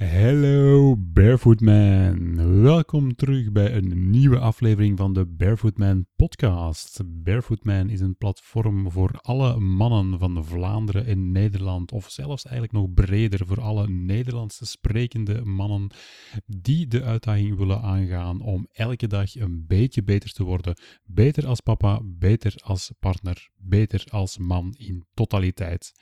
[0.00, 2.62] Hallo Barefoot Man.
[2.62, 7.00] Welkom terug bij een nieuwe aflevering van de Barefoot Man podcast.
[7.06, 12.72] Barefoot Man is een platform voor alle mannen van Vlaanderen en Nederland, of zelfs eigenlijk
[12.72, 15.90] nog breder voor alle Nederlandse sprekende mannen
[16.46, 20.74] die de uitdaging willen aangaan om elke dag een beetje beter te worden.
[21.04, 25.92] Beter als papa, beter als partner, beter als man in totaliteit.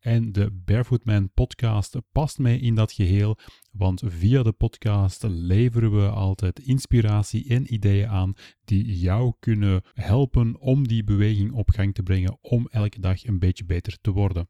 [0.00, 3.36] En de Barefoot Man podcast past mij in dat geheel
[3.72, 10.60] want via de podcast leveren we altijd inspiratie en ideeën aan die jou kunnen helpen
[10.60, 14.46] om die beweging op gang te brengen om elke dag een beetje beter te worden.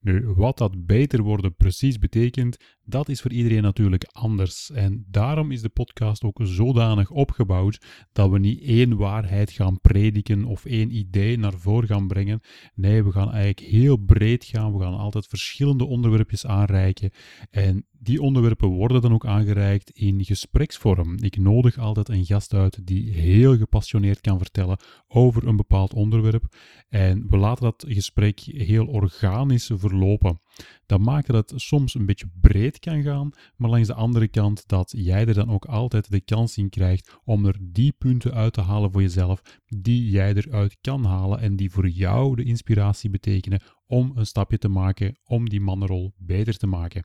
[0.00, 2.56] Nu, wat dat beter worden precies betekent,
[2.90, 4.70] dat is voor iedereen natuurlijk anders.
[4.70, 10.44] En daarom is de podcast ook zodanig opgebouwd dat we niet één waarheid gaan prediken
[10.44, 12.40] of één idee naar voren gaan brengen.
[12.74, 14.72] Nee, we gaan eigenlijk heel breed gaan.
[14.72, 17.10] We gaan altijd verschillende onderwerpjes aanreiken.
[17.50, 21.16] En die onderwerpen worden dan ook aangereikt in gespreksvorm.
[21.22, 26.56] Ik nodig altijd een gast uit die heel gepassioneerd kan vertellen over een bepaald onderwerp.
[26.88, 30.38] En we laten dat gesprek heel organisch verlopen.
[30.86, 34.68] Dat maakt dat het soms een beetje breed kan gaan, maar langs de andere kant
[34.68, 38.52] dat jij er dan ook altijd de kans in krijgt om er die punten uit
[38.52, 43.10] te halen voor jezelf die jij eruit kan halen en die voor jou de inspiratie
[43.10, 47.04] betekenen om een stapje te maken om die mannenrol beter te maken.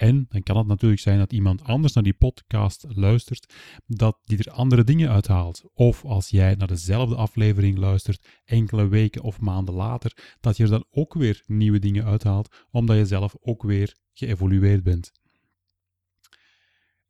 [0.00, 3.54] En dan kan het natuurlijk zijn dat iemand anders naar die podcast luistert,
[3.86, 5.64] dat die er andere dingen uithaalt.
[5.74, 10.70] Of als jij naar dezelfde aflevering luistert, enkele weken of maanden later, dat je er
[10.70, 15.12] dan ook weer nieuwe dingen uithaalt, omdat je zelf ook weer geëvolueerd bent.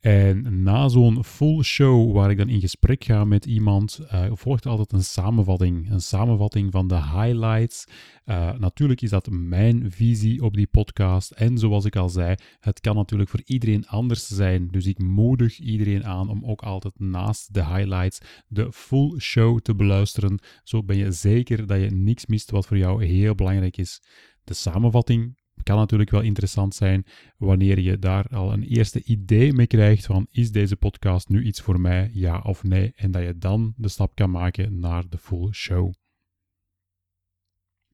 [0.00, 4.66] En na zo'n full show waar ik dan in gesprek ga met iemand, uh, volgt
[4.66, 5.90] altijd een samenvatting.
[5.90, 7.84] Een samenvatting van de highlights.
[8.26, 11.30] Uh, natuurlijk is dat mijn visie op die podcast.
[11.30, 14.68] En zoals ik al zei, het kan natuurlijk voor iedereen anders zijn.
[14.68, 19.74] Dus ik moedig iedereen aan om ook altijd naast de highlights de full show te
[19.74, 20.40] beluisteren.
[20.62, 24.02] Zo ben je zeker dat je niks mist wat voor jou heel belangrijk is.
[24.44, 27.04] De samenvatting kan natuurlijk wel interessant zijn
[27.36, 31.60] wanneer je daar al een eerste idee mee krijgt van is deze podcast nu iets
[31.60, 35.18] voor mij, ja of nee, en dat je dan de stap kan maken naar de
[35.18, 35.92] full show.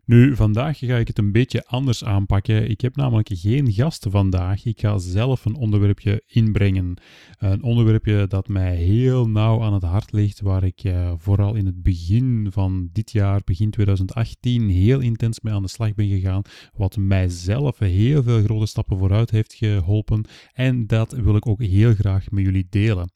[0.06, 2.70] Nu, vandaag ga ik het een beetje anders aanpakken.
[2.70, 4.64] Ik heb namelijk geen gast vandaag.
[4.64, 6.94] Ik ga zelf een onderwerpje inbrengen.
[7.38, 11.66] Een onderwerpje dat mij heel nauw aan het hart ligt, waar ik uh, vooral in
[11.66, 16.42] het begin van dit jaar, begin 2018, heel intens mee aan de slag ben gegaan.
[16.74, 20.24] Wat mijzelf heel veel grote stappen vooruit heeft geholpen.
[20.52, 23.10] En dat wil ik ook heel graag met jullie delen.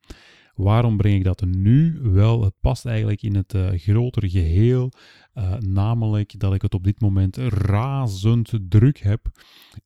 [0.62, 1.98] Waarom breng ik dat nu?
[2.02, 4.92] Wel, het past eigenlijk in het uh, grotere geheel.
[5.34, 9.30] Uh, namelijk dat ik het op dit moment razend druk heb.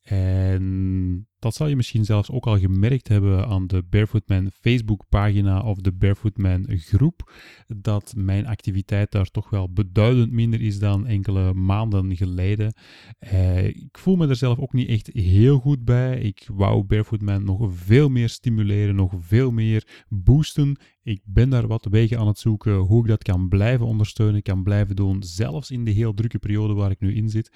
[0.02, 5.78] En dat zal je misschien zelfs ook al gemerkt hebben aan de Barefootman Facebook-pagina of
[5.78, 7.32] de Barefootman groep,
[7.66, 12.74] dat mijn activiteit daar toch wel beduidend minder is dan enkele maanden geleden.
[13.32, 16.20] Uh, ik voel me er zelf ook niet echt heel goed bij.
[16.20, 20.76] Ik wou Barefootman nog veel meer stimuleren, nog veel meer boosten.
[21.02, 24.62] Ik ben daar wat wegen aan het zoeken hoe ik dat kan blijven ondersteunen, kan
[24.62, 27.52] blijven doen, zelfs in de heel drukke periode waar ik nu in zit.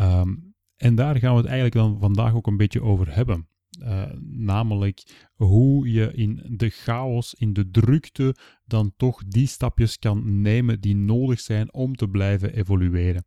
[0.00, 0.47] Um,
[0.78, 3.48] en daar gaan we het eigenlijk dan vandaag ook een beetje over hebben.
[3.82, 8.34] Uh, namelijk hoe je in de chaos, in de drukte,
[8.64, 13.26] dan toch die stapjes kan nemen die nodig zijn om te blijven evolueren.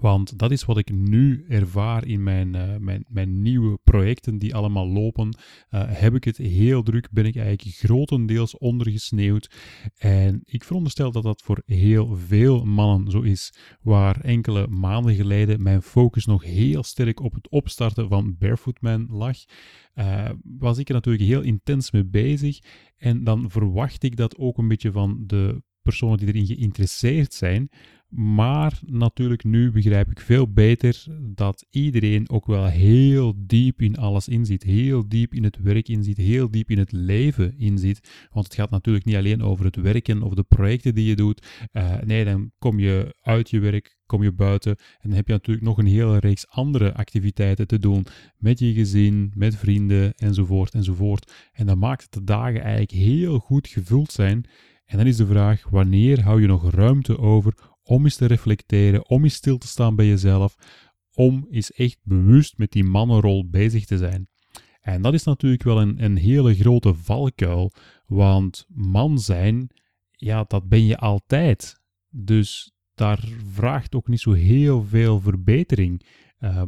[0.00, 4.54] Want dat is wat ik nu ervaar in mijn, uh, mijn, mijn nieuwe projecten die
[4.54, 5.36] allemaal lopen.
[5.70, 9.50] Uh, heb ik het heel druk, ben ik eigenlijk grotendeels ondergesneeuwd.
[9.98, 13.52] En ik veronderstel dat dat voor heel veel mannen zo is.
[13.82, 19.36] Waar enkele maanden geleden mijn focus nog heel sterk op het opstarten van Barefootman lag.
[19.94, 22.58] Uh, was ik er natuurlijk heel intens mee bezig.
[22.96, 27.70] En dan verwacht ik dat ook een beetje van de personen die erin geïnteresseerd zijn.
[28.08, 34.28] Maar natuurlijk nu begrijp ik veel beter dat iedereen ook wel heel diep in alles
[34.28, 34.62] inziet.
[34.62, 38.28] Heel diep in het werk inziet, heel diep in het leven inziet.
[38.32, 41.46] Want het gaat natuurlijk niet alleen over het werken of de projecten die je doet.
[41.72, 45.32] Uh, nee, dan kom je uit je werk, kom je buiten en dan heb je
[45.32, 48.06] natuurlijk nog een hele reeks andere activiteiten te doen.
[48.36, 51.32] Met je gezin, met vrienden enzovoort enzovoort.
[51.52, 54.46] En dat maakt dat de dagen eigenlijk heel goed gevuld zijn.
[54.88, 59.08] En dan is de vraag, wanneer hou je nog ruimte over om eens te reflecteren,
[59.08, 60.54] om eens stil te staan bij jezelf,
[61.14, 64.28] om eens echt bewust met die mannenrol bezig te zijn.
[64.80, 67.72] En dat is natuurlijk wel een, een hele grote valkuil,
[68.06, 69.70] want man zijn,
[70.10, 71.80] ja, dat ben je altijd.
[72.08, 76.06] Dus daar vraagt ook niet zo heel veel verbetering.
[76.40, 76.62] Uh,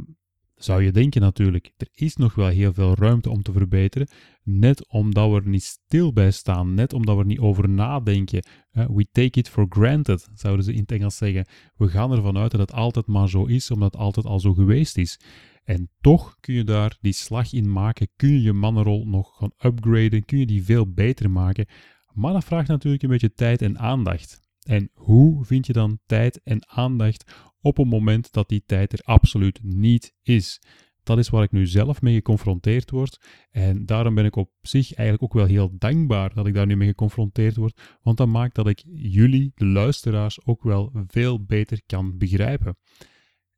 [0.62, 4.08] zou je denken natuurlijk, er is nog wel heel veel ruimte om te verbeteren,
[4.42, 8.44] net omdat we er niet stil bij staan, net omdat we er niet over nadenken.
[8.72, 11.46] Uh, we take it for granted, zouden ze in het Engels zeggen.
[11.76, 14.54] We gaan ervan uit dat het altijd maar zo is, omdat het altijd al zo
[14.54, 15.20] geweest is.
[15.64, 19.52] En toch kun je daar die slag in maken, kun je je mannenrol nog gaan
[19.64, 21.66] upgraden, kun je die veel beter maken.
[22.12, 24.40] Maar dat vraagt natuurlijk een beetje tijd en aandacht.
[24.60, 29.00] En hoe vind je dan tijd en aandacht op een moment dat die tijd er
[29.02, 30.60] absoluut niet is?
[31.02, 33.20] Dat is waar ik nu zelf mee geconfronteerd word.
[33.50, 36.76] En daarom ben ik op zich eigenlijk ook wel heel dankbaar dat ik daar nu
[36.76, 37.80] mee geconfronteerd word.
[38.02, 42.76] Want dat maakt dat ik jullie, de luisteraars, ook wel veel beter kan begrijpen.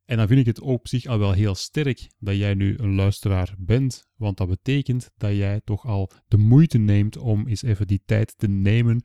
[0.04, 2.94] En dan vind ik het op zich al wel heel sterk dat jij nu een
[2.94, 7.86] luisteraar bent, want dat betekent dat jij toch al de moeite neemt om eens even
[7.86, 9.04] die tijd te nemen,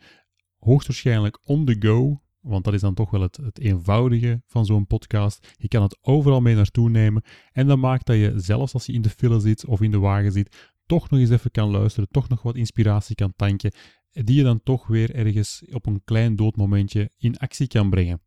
[0.58, 4.88] hoogstwaarschijnlijk on the go, want dat is dan toch wel het, het eenvoudige van zo'n
[4.88, 5.56] podcast.
[5.58, 8.94] Je kan het overal mee naartoe nemen en dat maakt dat je zelfs als je
[8.94, 12.10] in de file zit of in de wagen zit, toch nog eens even kan luisteren,
[12.12, 13.72] toch nog wat inspiratie kan tanken,
[14.12, 18.22] die je dan toch weer ergens op een klein doodmomentje in actie kan brengen.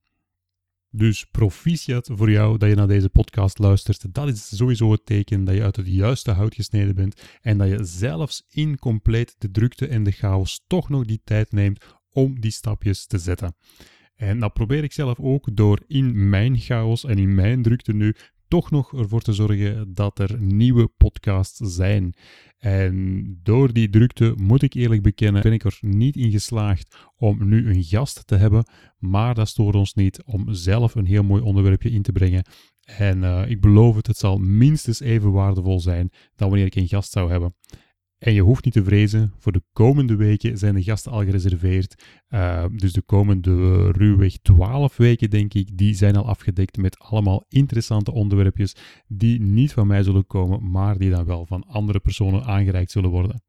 [0.93, 4.15] Dus proficiat voor jou dat je naar deze podcast luistert.
[4.15, 7.69] Dat is sowieso het teken dat je uit het juiste hout gesneden bent en dat
[7.69, 12.41] je zelfs in compleet de drukte en de chaos toch nog die tijd neemt om
[12.41, 13.55] die stapjes te zetten.
[14.21, 18.15] En dat probeer ik zelf ook door in mijn chaos en in mijn drukte nu
[18.49, 22.15] toch nog ervoor te zorgen dat er nieuwe podcasts zijn.
[22.59, 27.49] En door die drukte, moet ik eerlijk bekennen, ben ik er niet in geslaagd om
[27.49, 28.65] nu een gast te hebben.
[28.99, 32.45] Maar dat stoort ons niet om zelf een heel mooi onderwerpje in te brengen.
[32.85, 36.89] En uh, ik beloof het, het zal minstens even waardevol zijn dan wanneer ik een
[36.89, 37.55] gast zou hebben.
[38.21, 42.05] En je hoeft niet te vrezen, voor de komende weken zijn de gasten al gereserveerd.
[42.29, 47.45] Uh, dus de komende ruwweg 12 weken, denk ik, die zijn al afgedekt met allemaal
[47.49, 48.77] interessante onderwerpjes
[49.07, 53.11] die niet van mij zullen komen, maar die dan wel van andere personen aangereikt zullen
[53.11, 53.43] worden.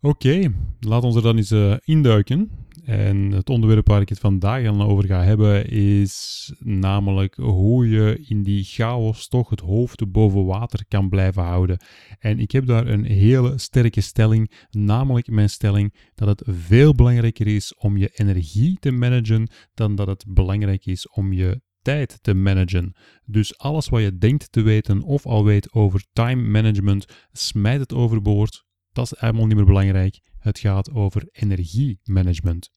[0.00, 2.50] Oké, laat ons er dan eens uh, induiken.
[2.84, 8.24] En het onderwerp waar ik het vandaag aan over ga hebben is namelijk hoe je
[8.28, 11.80] in die chaos toch het hoofd boven water kan blijven houden.
[12.18, 17.46] En ik heb daar een hele sterke stelling, namelijk mijn stelling dat het veel belangrijker
[17.46, 22.34] is om je energie te managen dan dat het belangrijk is om je tijd te
[22.34, 22.92] managen.
[23.24, 27.92] Dus alles wat je denkt te weten of al weet over time management, smijt het
[27.92, 30.20] overboord dat is helemaal niet meer belangrijk.
[30.38, 32.70] Het gaat over energiemanagement.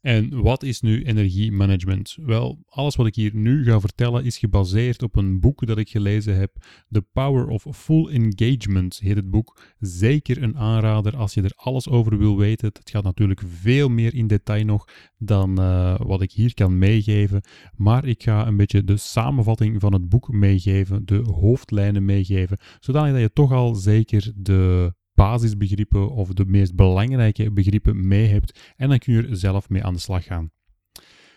[0.00, 2.16] En wat is nu energiemanagement?
[2.20, 5.88] Wel, alles wat ik hier nu ga vertellen is gebaseerd op een boek dat ik
[5.88, 6.52] gelezen heb.
[6.90, 9.60] The Power of Full Engagement heet het boek.
[9.78, 12.66] Zeker een aanrader als je er alles over wil weten.
[12.66, 17.40] Het gaat natuurlijk veel meer in detail nog dan uh, wat ik hier kan meegeven.
[17.74, 23.06] Maar ik ga een beetje de samenvatting van het boek meegeven, de hoofdlijnen meegeven, zodat
[23.06, 28.98] je toch al zeker de basisbegrippen of de meest belangrijke begrippen mee hebt en dan
[28.98, 30.50] kun je er zelf mee aan de slag gaan.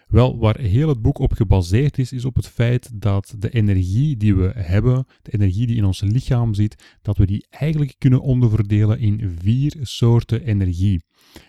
[0.07, 4.17] Wel, waar heel het boek op gebaseerd is, is op het feit dat de energie
[4.17, 8.21] die we hebben, de energie die in ons lichaam zit, dat we die eigenlijk kunnen
[8.21, 11.03] onderverdelen in vier soorten energie.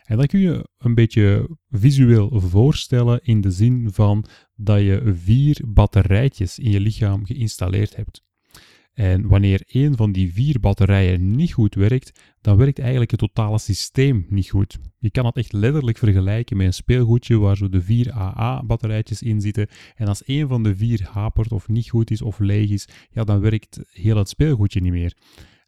[0.05, 4.25] En dat kun je een beetje visueel voorstellen in de zin van
[4.55, 8.23] dat je vier batterijtjes in je lichaam geïnstalleerd hebt.
[8.94, 13.58] En wanneer een van die vier batterijen niet goed werkt, dan werkt eigenlijk het totale
[13.58, 14.78] systeem niet goed.
[14.99, 19.40] Je kan het echt letterlijk vergelijken met een speelgoedje waar zo de vier AA-batterijtjes in
[19.40, 19.68] zitten.
[19.94, 23.25] En als een van de vier hapert of niet goed is of leeg is, ja,
[23.25, 25.16] dan werkt heel het speelgoedje niet meer.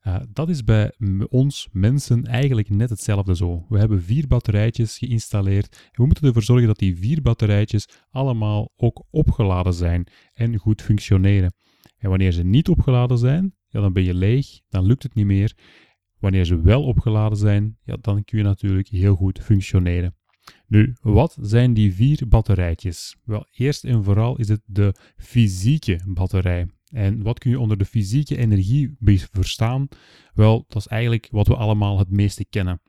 [0.07, 0.93] Uh, dat is bij
[1.29, 3.67] ons mensen eigenlijk net hetzelfde zo.
[3.69, 8.73] We hebben vier batterijtjes geïnstalleerd en we moeten ervoor zorgen dat die vier batterijtjes allemaal
[8.77, 11.53] ook opgeladen zijn en goed functioneren.
[12.05, 15.27] En wanneer ze niet opgeladen zijn, ja, dan ben je leeg, dan lukt het niet
[15.27, 15.57] meer.
[16.19, 20.15] Wanneer ze wel opgeladen zijn, ja, dan kun je natuurlijk heel goed functioneren.
[20.67, 23.17] Nu, wat zijn die vier batterijtjes?
[23.25, 26.67] Wel, eerst en vooral is het de fysieke batterij.
[26.89, 28.97] En wat kun je onder de fysieke energie
[29.33, 29.89] verstaan?
[30.35, 32.81] Wel, dat is eigenlijk wat we allemaal het meeste kennen.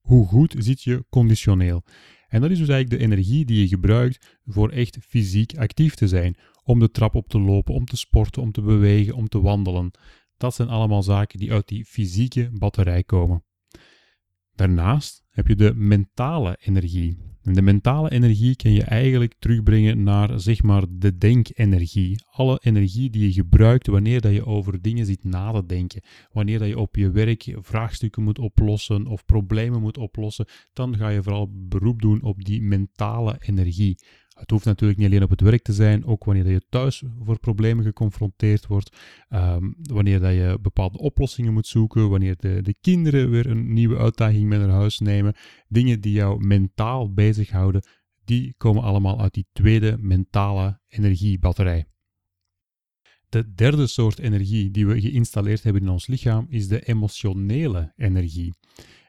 [0.00, 1.84] Hoe goed zit je conditioneel?
[2.28, 6.08] En dat is dus eigenlijk de energie die je gebruikt voor echt fysiek actief te
[6.08, 6.36] zijn.
[6.64, 9.90] Om de trap op te lopen, om te sporten, om te bewegen, om te wandelen.
[10.36, 13.44] Dat zijn allemaal zaken die uit die fysieke batterij komen.
[14.54, 17.30] Daarnaast heb je de mentale energie.
[17.42, 22.22] En de mentale energie kan je eigenlijk terugbrengen naar zeg maar de denkenergie.
[22.30, 26.02] Alle energie die je gebruikt wanneer dat je over dingen zit na te denken.
[26.32, 31.08] Wanneer dat je op je werk vraagstukken moet oplossen of problemen moet oplossen, dan ga
[31.08, 33.98] je vooral beroep doen op die mentale energie.
[34.40, 37.38] Het hoeft natuurlijk niet alleen op het werk te zijn, ook wanneer je thuis voor
[37.38, 38.96] problemen geconfronteerd wordt,
[39.28, 43.96] um, wanneer dat je bepaalde oplossingen moet zoeken, wanneer de, de kinderen weer een nieuwe
[43.96, 45.34] uitdaging mee naar huis nemen.
[45.68, 47.82] Dingen die jou mentaal bezighouden,
[48.24, 51.86] die komen allemaal uit die tweede mentale energiebatterij.
[53.28, 58.54] De derde soort energie die we geïnstalleerd hebben in ons lichaam is de emotionele energie.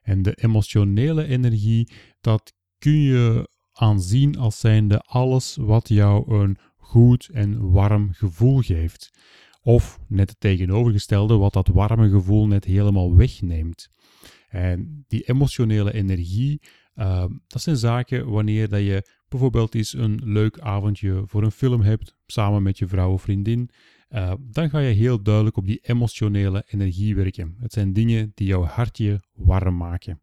[0.01, 3.50] En de emotionele energie, dat kun je
[3.81, 9.11] aanzien als zijnde alles wat jou een goed en warm gevoel geeft.
[9.61, 13.89] Of net het tegenovergestelde, wat dat warme gevoel net helemaal wegneemt.
[14.50, 16.61] En die emotionele energie,
[16.95, 21.81] uh, dat zijn zaken wanneer dat je bijvoorbeeld eens een leuk avondje voor een film
[21.81, 23.69] hebt, samen met je vrouw of vriendin.
[24.09, 27.55] Uh, dan ga je heel duidelijk op die emotionele energie werken.
[27.59, 30.19] Het zijn dingen die jouw hartje warm maken.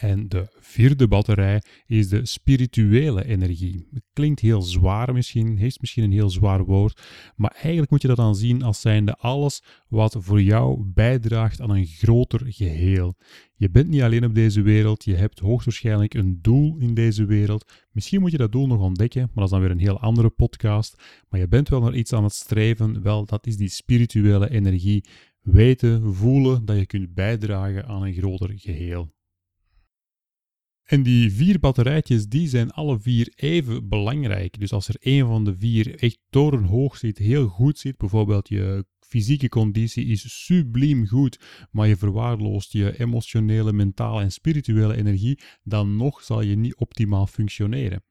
[0.00, 3.88] En de vierde batterij is de spirituele energie.
[4.12, 7.00] Klinkt heel zwaar misschien, heeft misschien een heel zwaar woord,
[7.36, 11.70] maar eigenlijk moet je dat dan zien als zijnde alles wat voor jou bijdraagt aan
[11.70, 13.14] een groter geheel.
[13.56, 17.72] Je bent niet alleen op deze wereld, je hebt hoogstwaarschijnlijk een doel in deze wereld.
[17.92, 20.30] Misschien moet je dat doel nog ontdekken, maar dat is dan weer een heel andere
[20.30, 21.02] podcast.
[21.28, 25.04] Maar je bent wel naar iets aan het streven, wel dat is die spirituele energie.
[25.40, 29.18] Weten, voelen dat je kunt bijdragen aan een groter geheel.
[30.90, 34.60] En die vier batterijtjes, die zijn alle vier even belangrijk.
[34.60, 38.86] Dus als er een van de vier echt torenhoog zit, heel goed zit, bijvoorbeeld je
[38.98, 45.96] fysieke conditie is subliem goed, maar je verwaarloost je emotionele, mentale en spirituele energie, dan
[45.96, 48.04] nog zal je niet optimaal functioneren.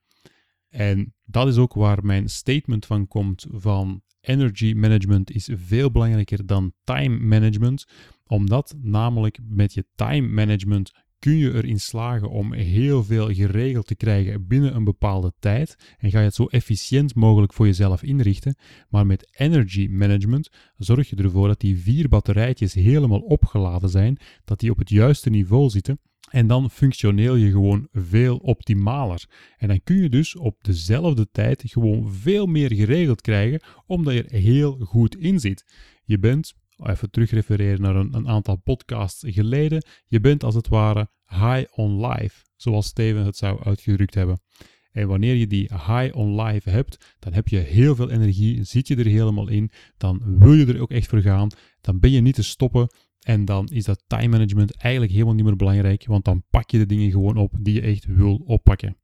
[0.70, 6.46] En dat is ook waar mijn statement van komt van energy management is veel belangrijker
[6.46, 7.86] dan time management,
[8.26, 13.96] omdat namelijk met je time management kun je erin slagen om heel veel geregeld te
[13.96, 18.56] krijgen binnen een bepaalde tijd en ga je het zo efficiënt mogelijk voor jezelf inrichten.
[18.90, 24.60] Maar met energy management zorg je ervoor dat die vier batterijtjes helemaal opgeladen zijn, dat
[24.60, 26.00] die op het juiste niveau zitten
[26.30, 29.26] en dan functioneel je gewoon veel optimaler.
[29.58, 34.24] En dan kun je dus op dezelfde tijd gewoon veel meer geregeld krijgen, omdat je
[34.24, 35.66] er heel goed in zit.
[36.04, 39.84] Je bent even terugrefereren naar een, aantal podcasts geleden.
[40.08, 44.42] Je bent als het ware high on life, zoals Steven het zou uitgedrukt hebben.
[44.92, 48.88] En wanneer je die high on life hebt, dan heb je heel veel energie, zit
[48.88, 51.50] je er helemaal in, dan wil je er ook echt voor gaan,
[51.82, 55.46] dan ben je niet te stoppen en dan is dat time management eigenlijk helemaal niet
[55.46, 58.98] meer belangrijk, want dan pak je de dingen gewoon op die je echt wil oppakken.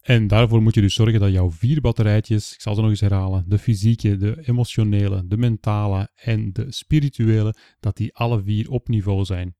[0.00, 3.00] En daarvoor moet je dus zorgen dat jouw vier batterijtjes, ik zal ze nog eens
[3.00, 8.88] herhalen, de fysieke, de emotionele, de mentale en de spirituele, dat die alle vier op
[8.88, 9.56] niveau zijn.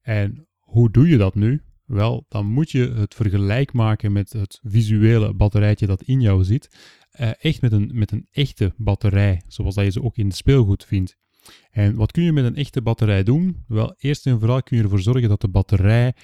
[0.00, 1.62] En hoe doe je dat nu?
[1.84, 6.76] Wel, dan moet je het vergelijk maken met het visuele batterijtje dat in jou zit.
[7.10, 10.36] Eh, echt met een, met een echte batterij, zoals dat je ze ook in het
[10.36, 11.16] speelgoed vindt.
[11.70, 13.64] En wat kun je met een echte batterij doen?
[13.68, 16.14] Wel, eerst en vooral kun je ervoor zorgen dat de batterij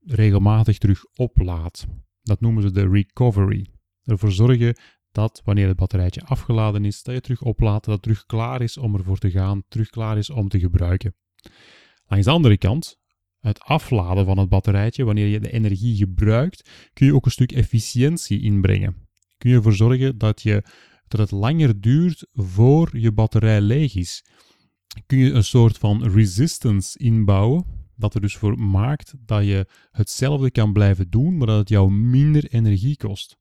[0.00, 1.86] regelmatig terug oplaadt.
[2.22, 3.66] Dat noemen ze de recovery.
[4.04, 4.76] Ervoor zorgen
[5.12, 8.76] dat wanneer het batterijtje afgeladen is, dat je terug oplaadt, dat het terug klaar is
[8.76, 11.14] om ervoor te gaan, terug klaar is om te gebruiken.
[12.06, 12.98] Langs de andere kant,
[13.40, 17.52] het afladen van het batterijtje, wanneer je de energie gebruikt, kun je ook een stuk
[17.52, 19.08] efficiëntie inbrengen.
[19.38, 20.64] Kun je ervoor zorgen dat, je,
[21.08, 24.24] dat het langer duurt voor je batterij leeg is.
[25.06, 30.50] Kun je een soort van resistance inbouwen, dat er dus voor maakt dat je hetzelfde
[30.50, 33.38] kan blijven doen, maar dat het jou minder energie kost.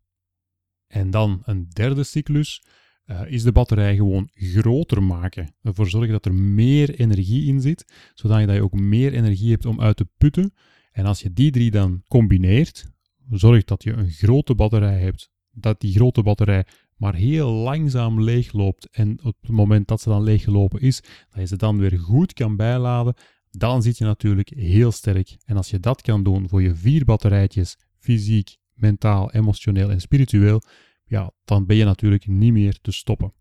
[0.87, 2.63] En dan een derde cyclus
[3.05, 5.55] uh, is de batterij gewoon groter maken.
[5.61, 9.81] Ervoor zorgen dat er meer energie in zit, zodat je ook meer energie hebt om
[9.81, 10.53] uit te putten.
[10.91, 12.85] En als je die drie dan combineert,
[13.29, 18.89] zorg dat je een grote batterij hebt, dat die grote batterij maar heel langzaam leegloopt
[18.89, 22.33] en op het moment dat ze dan leeggelopen is, dat je ze dan weer goed
[22.33, 23.15] kan bijladen
[23.49, 25.37] dan zit je natuurlijk heel sterk.
[25.45, 30.61] En als je dat kan doen voor je vier batterijtjes, fysiek, mentaal, emotioneel en spiritueel,
[31.05, 33.33] ja, dan ben je natuurlijk niet meer te stoppen.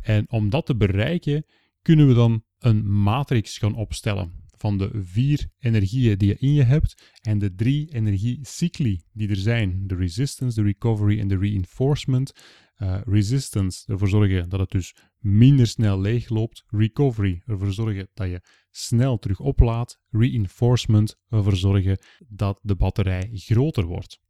[0.00, 1.44] En om dat te bereiken,
[1.82, 4.43] kunnen we dan een matrix gaan opstellen.
[4.64, 9.36] Van de vier energieën die je in je hebt en de drie energiecycli die er
[9.36, 9.86] zijn.
[9.86, 12.32] De resistance, de recovery en de reinforcement.
[12.78, 16.64] Uh, resistance, ervoor zorgen dat het dus minder snel leegloopt.
[16.66, 18.40] Recovery, ervoor zorgen dat je
[18.70, 19.98] snel terug oplaadt.
[20.10, 24.20] Reinforcement, ervoor zorgen dat de batterij groter wordt.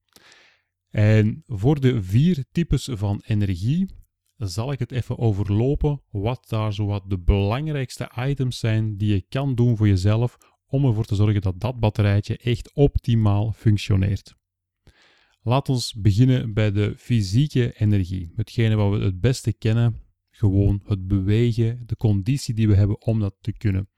[0.90, 3.88] En voor de vier types van energie
[4.36, 9.24] zal ik het even overlopen wat daar zo wat de belangrijkste items zijn die je
[9.28, 14.34] kan doen voor jezelf om ervoor te zorgen dat dat batterijtje echt optimaal functioneert.
[15.42, 20.00] Laat ons beginnen bij de fysieke energie, hetgene wat we het beste kennen,
[20.30, 23.88] gewoon het bewegen, de conditie die we hebben om dat te kunnen.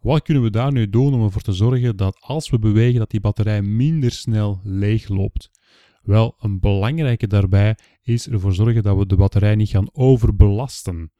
[0.00, 3.10] Wat kunnen we daar nu doen om ervoor te zorgen dat als we bewegen, dat
[3.10, 5.50] die batterij minder snel leeg loopt?
[6.04, 11.12] Wel, een belangrijke daarbij is ervoor zorgen dat we de batterij niet gaan overbelasten.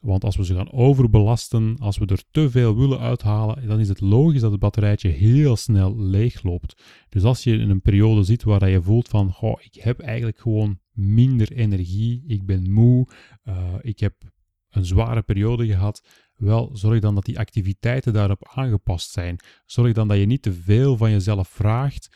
[0.00, 3.88] Want als we ze gaan overbelasten, als we er te veel willen uithalen, dan is
[3.88, 6.82] het logisch dat het batterijtje heel snel leegloopt.
[7.08, 10.38] Dus als je in een periode zit waar je voelt van, goh, ik heb eigenlijk
[10.38, 13.08] gewoon minder energie, ik ben moe,
[13.44, 14.14] uh, ik heb
[14.70, 16.02] een zware periode gehad,
[16.34, 19.36] wel, zorg dan dat die activiteiten daarop aangepast zijn.
[19.66, 22.08] Zorg dan dat je niet te veel van jezelf vraagt,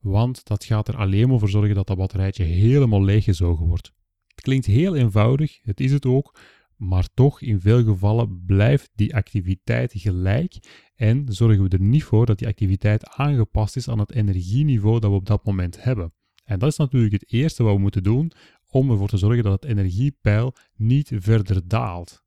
[0.00, 3.92] want dat gaat er alleen maar voor zorgen dat dat batterijtje helemaal leeggezogen wordt.
[4.26, 6.38] Het klinkt heel eenvoudig, het is het ook,
[6.76, 10.58] maar toch in veel gevallen blijft die activiteit gelijk
[10.94, 15.10] en zorgen we er niet voor dat die activiteit aangepast is aan het energieniveau dat
[15.10, 16.12] we op dat moment hebben.
[16.44, 18.32] En dat is natuurlijk het eerste wat we moeten doen
[18.70, 22.24] om ervoor te zorgen dat het energiepeil niet verder daalt.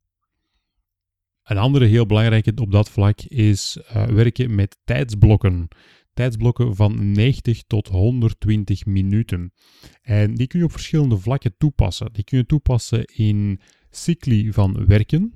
[1.44, 5.68] Een andere heel belangrijke op dat vlak is uh, werken met tijdsblokken
[6.13, 9.53] tijdsblokken van 90 tot 120 minuten.
[10.01, 12.13] En die kun je op verschillende vlakken toepassen.
[12.13, 15.34] Die kun je toepassen in cycli van werken.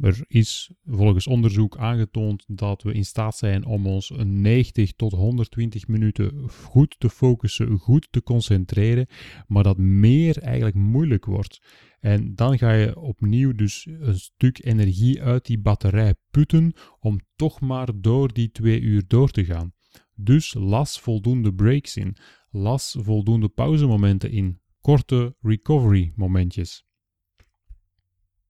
[0.00, 5.88] Er is volgens onderzoek aangetoond dat we in staat zijn om ons 90 tot 120
[5.88, 9.06] minuten goed te focussen, goed te concentreren,
[9.46, 11.62] maar dat meer eigenlijk moeilijk wordt.
[12.00, 17.60] En dan ga je opnieuw dus een stuk energie uit die batterij putten om toch
[17.60, 19.72] maar door die twee uur door te gaan.
[20.20, 22.16] Dus las voldoende breaks in,
[22.50, 26.84] las voldoende pauzemomenten in, korte recovery momentjes.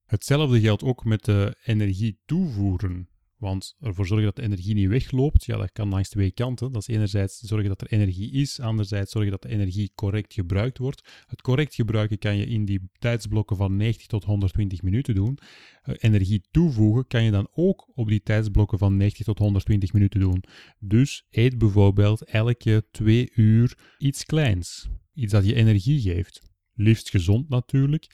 [0.05, 3.09] Hetzelfde geldt ook met de energie toevoeren.
[3.39, 6.71] Want ervoor zorgen dat de energie niet wegloopt, ja, dat kan langs twee kanten.
[6.71, 10.77] Dat is enerzijds zorgen dat er energie is, anderzijds zorgen dat de energie correct gebruikt
[10.77, 11.23] wordt.
[11.27, 15.37] Het correct gebruiken kan je in die tijdsblokken van 90 tot 120 minuten doen.
[15.81, 20.19] Eh, energie toevoegen kan je dan ook op die tijdsblokken van 90 tot 120 minuten
[20.19, 20.43] doen.
[20.79, 24.89] Dus eet bijvoorbeeld elke twee uur iets kleins.
[25.13, 26.41] Iets dat je energie geeft.
[26.73, 28.07] Liefst gezond natuurlijk.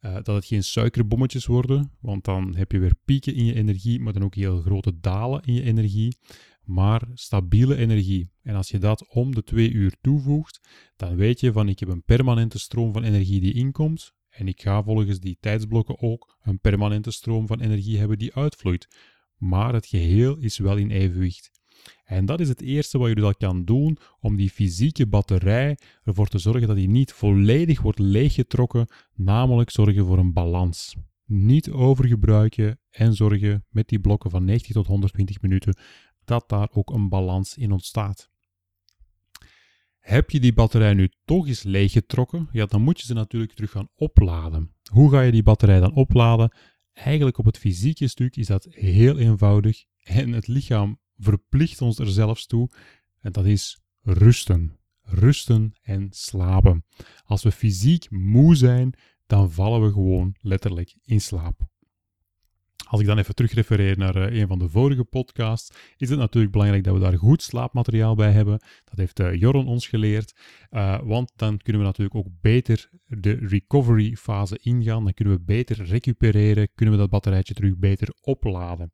[0.00, 4.00] Uh, dat het geen suikerbommetjes worden, want dan heb je weer pieken in je energie,
[4.00, 6.16] maar dan ook heel grote dalen in je energie.
[6.64, 8.30] Maar stabiele energie.
[8.42, 10.60] En als je dat om de twee uur toevoegt,
[10.96, 14.12] dan weet je van ik heb een permanente stroom van energie die inkomt.
[14.28, 18.88] En ik ga volgens die tijdsblokken ook een permanente stroom van energie hebben die uitvloeit.
[19.36, 21.59] Maar het geheel is wel in evenwicht.
[22.10, 26.26] En dat is het eerste wat je al kan doen om die fysieke batterij ervoor
[26.26, 30.96] te zorgen dat die niet volledig wordt leeggetrokken, namelijk zorgen voor een balans.
[31.24, 35.78] Niet overgebruiken en zorgen met die blokken van 90 tot 120 minuten
[36.24, 38.30] dat daar ook een balans in ontstaat.
[39.98, 43.70] Heb je die batterij nu toch eens leeggetrokken, ja, dan moet je ze natuurlijk terug
[43.70, 44.74] gaan opladen.
[44.92, 46.56] Hoe ga je die batterij dan opladen?
[46.92, 52.10] Eigenlijk op het fysieke stuk is dat heel eenvoudig en het lichaam verplicht ons er
[52.10, 52.70] zelfs toe.
[53.20, 54.78] En dat is rusten.
[55.02, 56.84] Rusten en slapen.
[57.24, 58.94] Als we fysiek moe zijn,
[59.26, 61.68] dan vallen we gewoon letterlijk in slaap.
[62.90, 66.52] Als ik dan even terugrefereer naar uh, een van de vorige podcasts, is het natuurlijk
[66.52, 68.60] belangrijk dat we daar goed slaapmateriaal bij hebben.
[68.84, 70.36] Dat heeft uh, Joron ons geleerd,
[70.70, 75.04] uh, want dan kunnen we natuurlijk ook beter de recovery fase ingaan.
[75.04, 78.92] Dan kunnen we beter recupereren, kunnen we dat batterijtje terug beter opladen.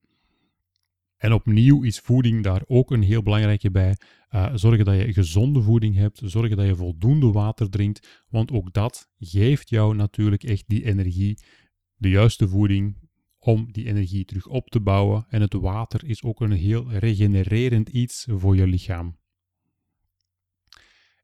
[1.16, 3.96] En opnieuw is voeding daar ook een heel belangrijke bij.
[4.30, 8.72] Uh, zorgen dat je gezonde voeding hebt, zorgen dat je voldoende water drinkt, want ook
[8.72, 11.38] dat geeft jou natuurlijk echt die energie,
[11.96, 12.96] de juiste voeding
[13.38, 15.26] om die energie terug op te bouwen.
[15.28, 19.16] En het water is ook een heel regenererend iets voor je lichaam.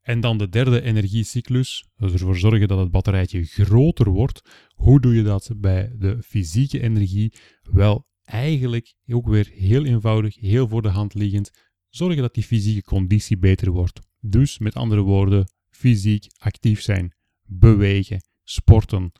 [0.01, 4.41] En dan de derde energiecyclus, dus ervoor zorgen dat het batterijtje groter wordt.
[4.75, 7.33] Hoe doe je dat bij de fysieke energie?
[7.61, 11.51] Wel, eigenlijk ook weer heel eenvoudig, heel voor de hand liggend,
[11.89, 13.99] zorgen dat die fysieke conditie beter wordt.
[14.19, 19.11] Dus met andere woorden, fysiek actief zijn, bewegen, sporten.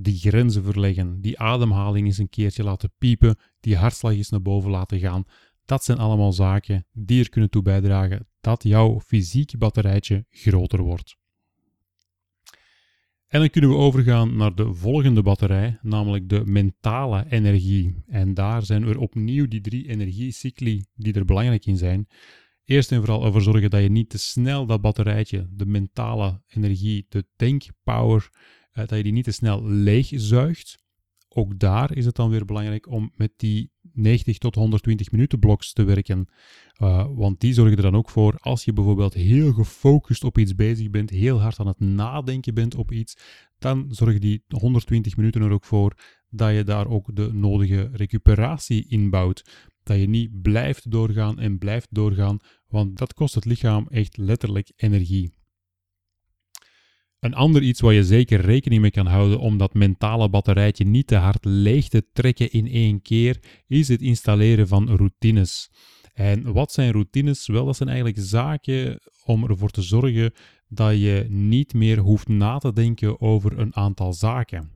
[0.00, 4.70] die grenzen verleggen, die ademhaling eens een keertje laten piepen, die hartslag eens naar boven
[4.70, 5.24] laten gaan.
[5.64, 11.16] Dat zijn allemaal zaken die er kunnen toe bijdragen dat jouw fysieke batterijtje groter wordt.
[13.28, 18.02] En dan kunnen we overgaan naar de volgende batterij, namelijk de mentale energie.
[18.06, 22.06] En daar zijn er opnieuw die drie energiecycli die er belangrijk in zijn.
[22.64, 27.06] Eerst en vooral ervoor zorgen dat je niet te snel dat batterijtje, de mentale energie,
[27.08, 28.30] de denkpower,
[28.72, 30.78] eh, dat je die niet te snel leegzuigt.
[31.28, 35.72] Ook daar is het dan weer belangrijk om met die 90 tot 120 minuten bloks
[35.72, 36.28] te werken.
[36.82, 40.54] Uh, want die zorgen er dan ook voor, als je bijvoorbeeld heel gefocust op iets
[40.54, 43.16] bezig bent, heel hard aan het nadenken bent op iets,
[43.58, 45.94] dan zorgen die 120 minuten er ook voor
[46.30, 49.68] dat je daar ook de nodige recuperatie inbouwt.
[49.82, 54.72] Dat je niet blijft doorgaan en blijft doorgaan, want dat kost het lichaam echt letterlijk
[54.76, 55.37] energie.
[57.20, 61.06] Een ander iets waar je zeker rekening mee kan houden om dat mentale batterijtje niet
[61.06, 65.70] te hard leeg te trekken in één keer, is het installeren van routines.
[66.14, 67.46] En wat zijn routines?
[67.46, 70.32] Wel, dat zijn eigenlijk zaken om ervoor te zorgen
[70.68, 74.70] dat je niet meer hoeft na te denken over een aantal zaken.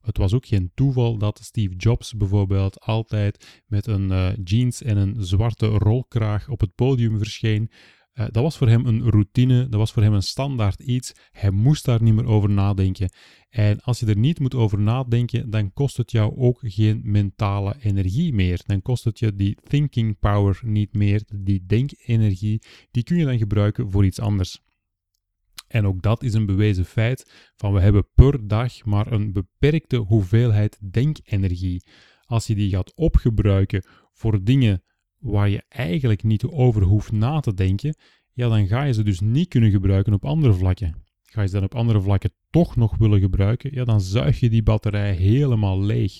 [0.00, 4.96] Het was ook geen toeval dat Steve Jobs bijvoorbeeld altijd met een uh, jeans en
[4.96, 7.70] een zwarte rolkraag op het podium verscheen.
[8.18, 11.12] Uh, dat was voor hem een routine, dat was voor hem een standaard iets.
[11.30, 13.10] Hij moest daar niet meer over nadenken.
[13.48, 17.76] En als je er niet moet over nadenken, dan kost het jou ook geen mentale
[17.80, 18.60] energie meer.
[18.66, 22.62] Dan kost het je die thinking power niet meer, die denkenergie.
[22.90, 24.60] Die kun je dan gebruiken voor iets anders.
[25.68, 29.96] En ook dat is een bewezen feit van we hebben per dag maar een beperkte
[29.96, 31.82] hoeveelheid denkenergie.
[32.24, 34.82] Als je die gaat opgebruiken voor dingen
[35.18, 37.96] waar je eigenlijk niet over hoeft na te denken,
[38.32, 40.94] ja, dan ga je ze dus niet kunnen gebruiken op andere vlakken.
[41.22, 44.50] Ga je ze dan op andere vlakken toch nog willen gebruiken, ja, dan zuig je
[44.50, 46.12] die batterij helemaal leeg.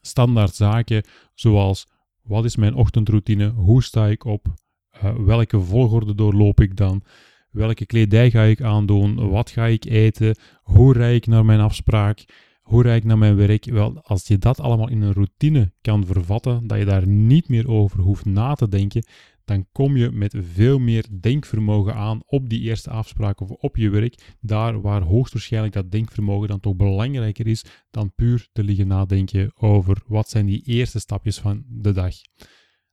[0.00, 1.86] Standaard zaken zoals
[2.22, 4.46] wat is mijn ochtendroutine, hoe sta ik op,
[4.94, 7.02] uh, welke volgorde doorloop ik dan,
[7.50, 12.24] welke kledij ga ik aandoen, wat ga ik eten, hoe rijd ik naar mijn afspraak,
[12.68, 13.64] hoe rijd ik naar mijn werk?
[13.64, 17.68] Wel, als je dat allemaal in een routine kan vervatten, dat je daar niet meer
[17.68, 19.04] over hoeft na te denken,
[19.44, 23.90] dan kom je met veel meer denkvermogen aan op die eerste afspraak of op je
[23.90, 29.50] werk, daar waar hoogstwaarschijnlijk dat denkvermogen dan toch belangrijker is dan puur te liggen nadenken
[29.54, 32.14] over wat zijn die eerste stapjes van de dag.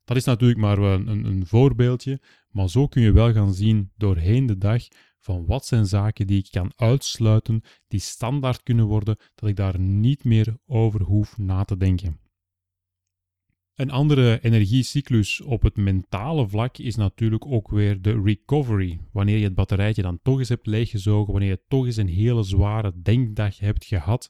[0.04, 3.90] Dat is natuurlijk maar een, een, een voorbeeldje, maar zo kun je wel gaan zien
[3.96, 4.82] doorheen de dag
[5.26, 9.78] van wat zijn zaken die ik kan uitsluiten, die standaard kunnen worden, dat ik daar
[9.78, 12.20] niet meer over hoef na te denken.
[13.74, 19.00] Een andere energiecyclus op het mentale vlak is natuurlijk ook weer de recovery.
[19.12, 22.42] Wanneer je het batterijtje dan toch eens hebt leeggezogen, wanneer je toch eens een hele
[22.42, 24.28] zware denkdag hebt gehad,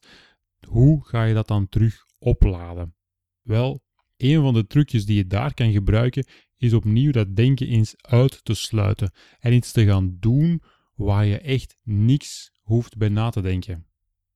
[0.68, 2.94] hoe ga je dat dan terug opladen?
[3.42, 3.84] Wel,
[4.16, 8.44] een van de trucjes die je daar kan gebruiken is opnieuw dat denken eens uit
[8.44, 10.62] te sluiten en iets te gaan doen
[10.96, 13.86] waar je echt niks hoeft bij na te denken.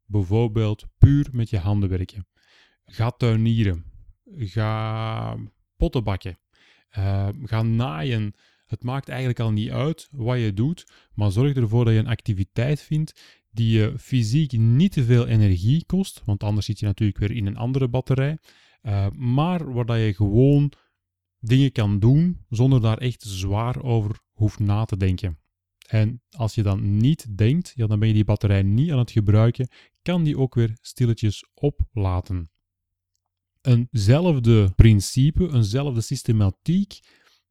[0.05, 2.27] Bijvoorbeeld puur met je handen werken.
[2.85, 3.85] Ga tuinieren.
[4.25, 5.37] Ga
[5.77, 6.38] potten bakken.
[6.99, 8.35] Uh, ga naaien.
[8.66, 12.07] Het maakt eigenlijk al niet uit wat je doet, maar zorg ervoor dat je een
[12.07, 17.18] activiteit vindt die je fysiek niet te veel energie kost, want anders zit je natuurlijk
[17.18, 18.38] weer in een andere batterij,
[18.83, 20.73] uh, maar waar dat je gewoon
[21.38, 25.38] dingen kan doen zonder daar echt zwaar over hoeft na te denken.
[25.90, 29.11] En als je dan niet denkt, ja, dan ben je die batterij niet aan het
[29.11, 29.68] gebruiken,
[30.03, 32.50] kan die ook weer stilletjes oplaten.
[33.61, 37.00] Eenzelfde principe, eenzelfde systematiek,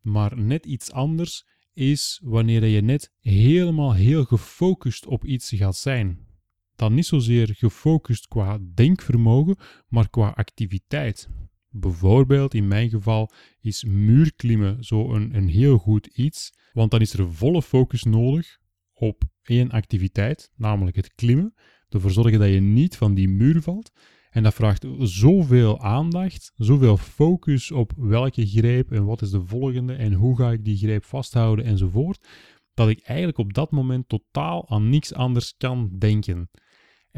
[0.02, 6.28] maar net iets anders is wanneer je net helemaal heel gefocust op iets gaat zijn.
[6.76, 11.30] Dan niet zozeer gefocust qua denkvermogen, maar qua activiteit.
[11.70, 17.14] Bijvoorbeeld in mijn geval is muurklimmen zo een, een heel goed iets, want dan is
[17.14, 18.58] er volle focus nodig
[18.94, 21.54] op één activiteit, namelijk het klimmen.
[21.90, 23.92] Ervoor zorgen dat je niet van die muur valt.
[24.30, 29.94] En dat vraagt zoveel aandacht, zoveel focus op welke greep en wat is de volgende
[29.94, 32.28] en hoe ga ik die greep vasthouden enzovoort,
[32.74, 36.50] dat ik eigenlijk op dat moment totaal aan niks anders kan denken.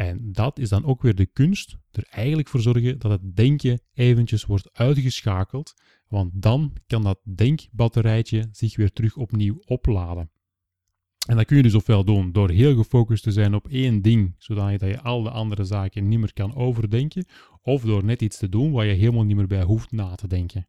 [0.01, 3.81] En dat is dan ook weer de kunst, er eigenlijk voor zorgen dat het denken
[3.93, 5.73] eventjes wordt uitgeschakeld,
[6.07, 10.31] want dan kan dat denkbatterijtje zich weer terug opnieuw opladen.
[11.27, 14.35] En dat kun je dus ofwel doen door heel gefocust te zijn op één ding,
[14.37, 17.25] zodat je al de andere zaken niet meer kan overdenken,
[17.61, 20.27] of door net iets te doen waar je helemaal niet meer bij hoeft na te
[20.27, 20.67] denken.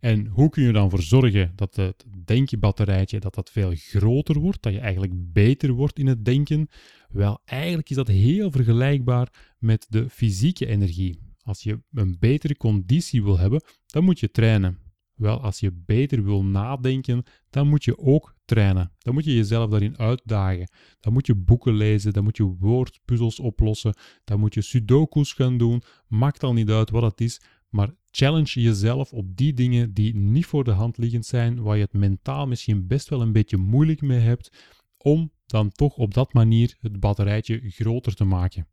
[0.00, 4.62] En hoe kun je dan voor zorgen dat het denkbatterijtje dat dat veel groter wordt,
[4.62, 6.68] dat je eigenlijk beter wordt in het denken?
[7.08, 11.18] Wel, eigenlijk is dat heel vergelijkbaar met de fysieke energie.
[11.42, 14.78] Als je een betere conditie wil hebben, dan moet je trainen.
[15.14, 18.92] Wel, als je beter wil nadenken, dan moet je ook trainen.
[18.98, 20.70] Dan moet je jezelf daarin uitdagen.
[21.00, 25.58] Dan moet je boeken lezen, dan moet je woordpuzzels oplossen, dan moet je sudoku's gaan
[25.58, 25.82] doen.
[26.06, 30.46] Maakt al niet uit wat het is, maar challenge jezelf op die dingen die niet
[30.46, 34.00] voor de hand liggend zijn, waar je het mentaal misschien best wel een beetje moeilijk
[34.00, 38.68] mee hebt, om dan toch op dat manier het batterijtje groter te maken.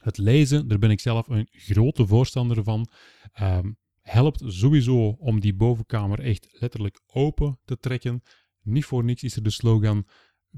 [0.00, 2.88] Het lezen, daar ben ik zelf een grote voorstander van.
[3.40, 8.22] Um, helpt sowieso om die bovenkamer echt letterlijk open te trekken.
[8.62, 10.06] Niet voor niks is er de slogan: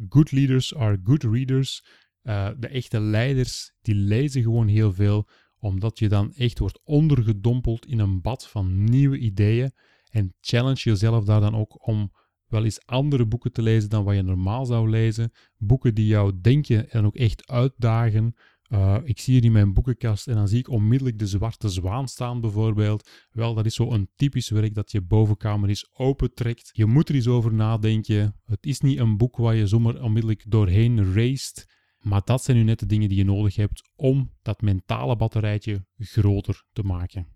[0.09, 1.85] Good leaders are good readers.
[2.23, 7.87] Uh, de echte leiders die lezen gewoon heel veel, omdat je dan echt wordt ondergedompeld
[7.87, 9.73] in een bad van nieuwe ideeën.
[10.11, 12.13] En challenge jezelf daar dan ook om
[12.47, 15.33] wel eens andere boeken te lezen dan wat je normaal zou lezen.
[15.57, 18.35] Boeken die jouw denken en ook echt uitdagen.
[18.69, 22.09] Uh, ik zie hier in mijn boekenkast en dan zie ik onmiddellijk de Zwarte Zwaan
[22.09, 23.11] staan bijvoorbeeld.
[23.31, 26.71] Wel, dat is zo een typisch werk dat je bovenkamer eens opentrekt.
[26.73, 28.35] Je moet er eens over nadenken.
[28.45, 31.78] Het is niet een boek waar je zomaar onmiddellijk doorheen raced.
[31.99, 35.85] Maar dat zijn nu net de dingen die je nodig hebt om dat mentale batterijtje
[35.99, 37.27] groter te maken.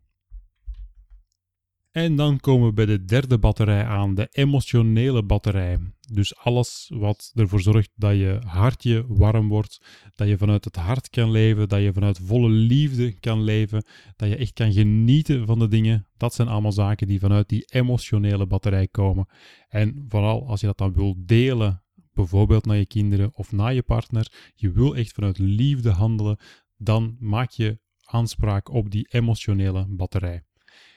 [1.92, 5.79] En dan komen we bij de derde batterij aan, de emotionele batterij.
[6.12, 11.09] Dus alles wat ervoor zorgt dat je hartje warm wordt, dat je vanuit het hart
[11.09, 13.85] kan leven, dat je vanuit volle liefde kan leven,
[14.16, 16.07] dat je echt kan genieten van de dingen.
[16.16, 19.27] Dat zijn allemaal zaken die vanuit die emotionele batterij komen.
[19.68, 21.81] En vooral als je dat dan wil delen,
[22.14, 26.38] bijvoorbeeld naar je kinderen of naar je partner, je wil echt vanuit liefde handelen,
[26.77, 30.42] dan maak je aanspraak op die emotionele batterij.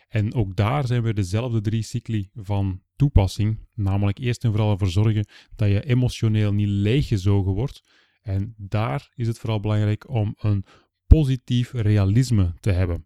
[0.08, 3.60] En ook daar zijn weer dezelfde drie cycli van toepassing.
[3.74, 7.84] Namelijk eerst en vooral ervoor zorgen dat je emotioneel niet leeggezogen wordt.
[8.22, 10.66] En daar is het vooral belangrijk om een
[11.08, 13.06] positief realisme te hebben.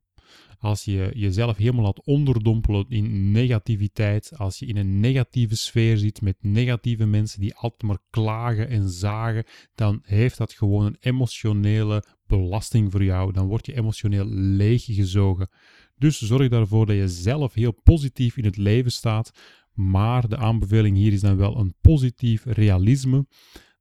[0.59, 6.21] Als je jezelf helemaal laat onderdompelen in negativiteit, als je in een negatieve sfeer zit
[6.21, 9.43] met negatieve mensen die altijd maar klagen en zagen,
[9.75, 13.33] dan heeft dat gewoon een emotionele belasting voor jou.
[13.33, 15.49] Dan word je emotioneel leeggezogen.
[15.97, 19.31] Dus zorg daarvoor dat je zelf heel positief in het leven staat.
[19.73, 23.25] Maar de aanbeveling hier is dan wel een positief realisme.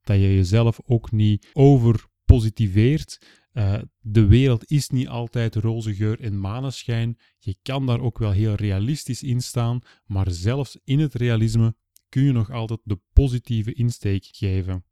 [0.03, 3.21] Dat je jezelf ook niet overpositiveert.
[3.53, 7.19] Uh, de wereld is niet altijd roze geur en maneschijn.
[7.39, 9.81] Je kan daar ook wel heel realistisch in staan.
[10.07, 11.75] Maar zelfs in het realisme
[12.09, 14.85] kun je nog altijd de positieve insteek geven.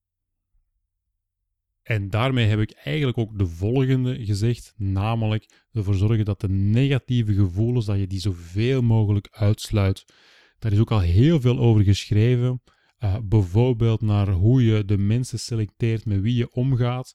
[1.87, 7.35] En daarmee heb ik eigenlijk ook de volgende gezegd, namelijk ervoor zorgen dat de negatieve
[7.35, 10.05] gevoelens, dat je die zoveel mogelijk uitsluit.
[10.59, 12.63] Daar is ook al heel veel over geschreven,
[13.01, 17.15] uh, bijvoorbeeld naar hoe je de mensen selecteert met wie je omgaat.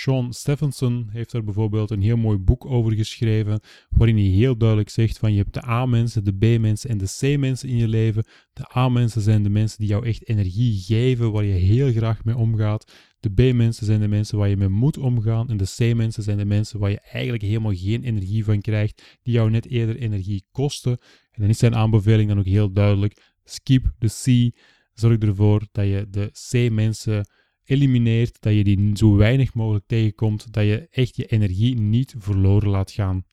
[0.00, 4.88] Sean Stephenson heeft daar bijvoorbeeld een heel mooi boek over geschreven, waarin hij heel duidelijk
[4.88, 8.24] zegt van je hebt de A-mensen, de B-mensen en de C-mensen in je leven.
[8.52, 12.36] De A-mensen zijn de mensen die jou echt energie geven, waar je heel graag mee
[12.36, 12.92] omgaat.
[13.20, 16.44] De B-mensen zijn de mensen waar je mee moet omgaan en de C-mensen zijn de
[16.44, 20.92] mensen waar je eigenlijk helemaal geen energie van krijgt, die jou net eerder energie kosten.
[21.30, 24.56] En dan is zijn aanbeveling dan ook heel duidelijk, skip de C,
[24.94, 27.26] zorg ervoor dat je de C-mensen
[27.68, 32.68] elimineert, dat je die zo weinig mogelijk tegenkomt, dat je echt je energie niet verloren
[32.68, 33.24] laat gaan.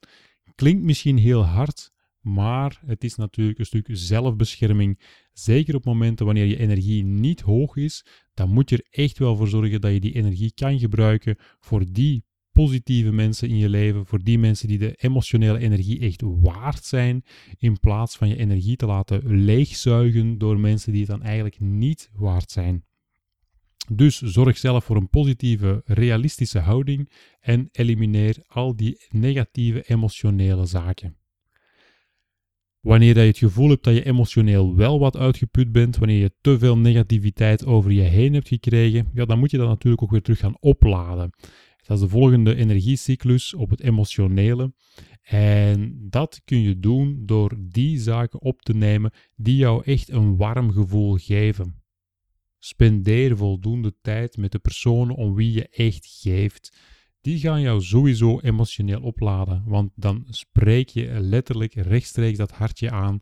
[0.55, 4.99] Klinkt misschien heel hard, maar het is natuurlijk een stuk zelfbescherming.
[5.33, 9.35] Zeker op momenten wanneer je energie niet hoog is, dan moet je er echt wel
[9.35, 14.05] voor zorgen dat je die energie kan gebruiken voor die positieve mensen in je leven,
[14.05, 17.23] voor die mensen die de emotionele energie echt waard zijn,
[17.57, 22.09] in plaats van je energie te laten leegzuigen door mensen die het dan eigenlijk niet
[22.13, 22.83] waard zijn.
[23.91, 31.17] Dus zorg zelf voor een positieve, realistische houding en elimineer al die negatieve emotionele zaken.
[32.79, 36.59] Wanneer je het gevoel hebt dat je emotioneel wel wat uitgeput bent, wanneer je te
[36.59, 40.21] veel negativiteit over je heen hebt gekregen, ja, dan moet je dat natuurlijk ook weer
[40.21, 41.29] terug gaan opladen.
[41.85, 44.73] Dat is de volgende energiecyclus op het emotionele.
[45.21, 50.37] En dat kun je doen door die zaken op te nemen die jou echt een
[50.37, 51.83] warm gevoel geven.
[52.65, 56.77] Spendeer voldoende tijd met de personen om wie je echt geeft.
[57.21, 63.19] Die gaan jou sowieso emotioneel opladen, want dan spreek je letterlijk rechtstreeks dat hartje aan.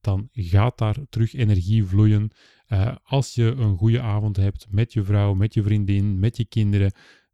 [0.00, 2.30] Dan gaat daar terug energie vloeien.
[2.68, 6.44] Uh, als je een goede avond hebt met je vrouw, met je vriendin, met je
[6.44, 6.92] kinderen,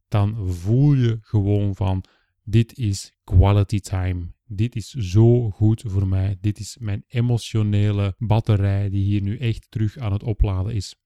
[0.09, 2.05] dan voel je gewoon van
[2.45, 4.35] dit is quality time.
[4.47, 6.37] dit is zo goed voor mij.
[6.41, 10.97] Dit is mijn emotionele batterij die hier nu echt terug aan het opladen is.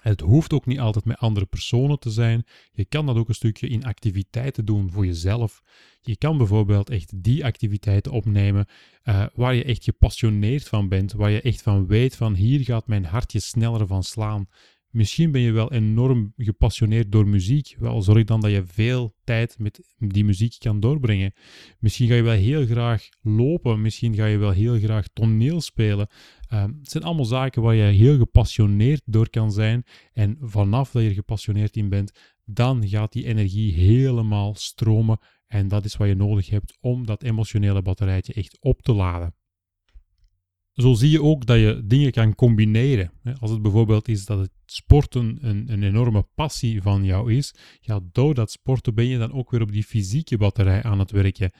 [0.00, 2.44] Het hoeft ook niet altijd met andere personen te zijn.
[2.72, 5.62] Je kan dat ook een stukje in activiteiten doen voor jezelf.
[6.00, 8.66] Je kan bijvoorbeeld echt die activiteiten opnemen
[9.04, 12.86] uh, waar je echt gepassioneerd van bent, waar je echt van weet van hier gaat
[12.86, 14.48] mijn hartje sneller van slaan.
[14.90, 17.76] Misschien ben je wel enorm gepassioneerd door muziek.
[17.78, 21.32] Wel, zorg dan dat je veel tijd met die muziek kan doorbrengen.
[21.78, 23.80] Misschien ga je wel heel graag lopen.
[23.80, 26.08] Misschien ga je wel heel graag toneel spelen.
[26.52, 29.84] Uh, het zijn allemaal zaken waar je heel gepassioneerd door kan zijn.
[30.12, 32.12] En vanaf dat je er gepassioneerd in bent,
[32.44, 35.18] dan gaat die energie helemaal stromen.
[35.46, 39.34] En dat is wat je nodig hebt om dat emotionele batterijtje echt op te laden.
[40.72, 43.12] Zo zie je ook dat je dingen kan combineren.
[43.38, 48.00] Als het bijvoorbeeld is dat het sporten een, een enorme passie van jou is, ja,
[48.12, 51.50] door dat sporten ben je dan ook weer op die fysieke batterij aan het werken.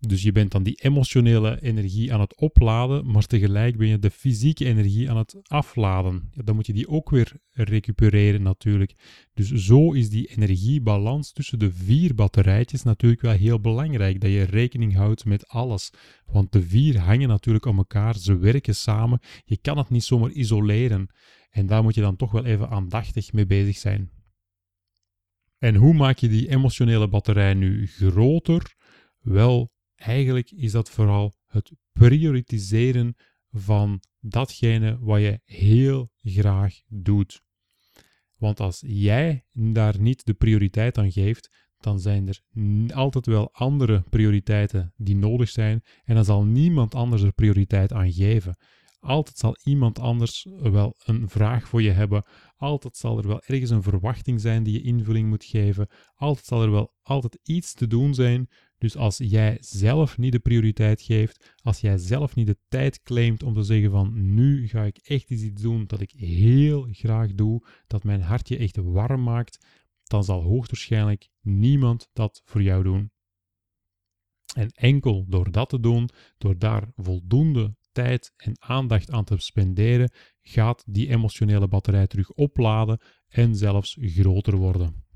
[0.00, 4.10] Dus je bent dan die emotionele energie aan het opladen, maar tegelijk ben je de
[4.10, 6.28] fysieke energie aan het afladen.
[6.32, 8.94] Ja, dan moet je die ook weer recupereren natuurlijk.
[9.34, 14.20] Dus zo is die energiebalans tussen de vier batterijtjes natuurlijk wel heel belangrijk.
[14.20, 15.92] Dat je rekening houdt met alles.
[16.26, 19.20] Want de vier hangen natuurlijk om elkaar, ze werken samen.
[19.44, 21.08] Je kan het niet zomaar isoleren.
[21.50, 24.10] En daar moet je dan toch wel even aandachtig mee bezig zijn.
[25.58, 28.74] En hoe maak je die emotionele batterij nu groter?
[29.20, 33.16] Wel, Eigenlijk is dat vooral het prioritiseren
[33.50, 37.42] van datgene wat je heel graag doet.
[38.36, 42.42] Want als jij daar niet de prioriteit aan geeft, dan zijn er
[42.94, 48.12] altijd wel andere prioriteiten die nodig zijn en dan zal niemand anders er prioriteit aan
[48.12, 48.56] geven.
[49.00, 52.24] Altijd zal iemand anders wel een vraag voor je hebben.
[52.56, 55.88] Altijd zal er wel ergens een verwachting zijn die je invulling moet geven.
[56.14, 58.48] Altijd zal er wel altijd iets te doen zijn
[58.78, 63.42] dus als jij zelf niet de prioriteit geeft, als jij zelf niet de tijd claimt
[63.42, 67.66] om te zeggen van nu ga ik echt iets doen dat ik heel graag doe,
[67.86, 69.66] dat mijn hartje echt warm maakt,
[70.04, 73.10] dan zal hoogstwaarschijnlijk niemand dat voor jou doen.
[74.54, 80.10] En enkel door dat te doen, door daar voldoende tijd en aandacht aan te spenderen,
[80.40, 85.07] gaat die emotionele batterij terug opladen en zelfs groter worden.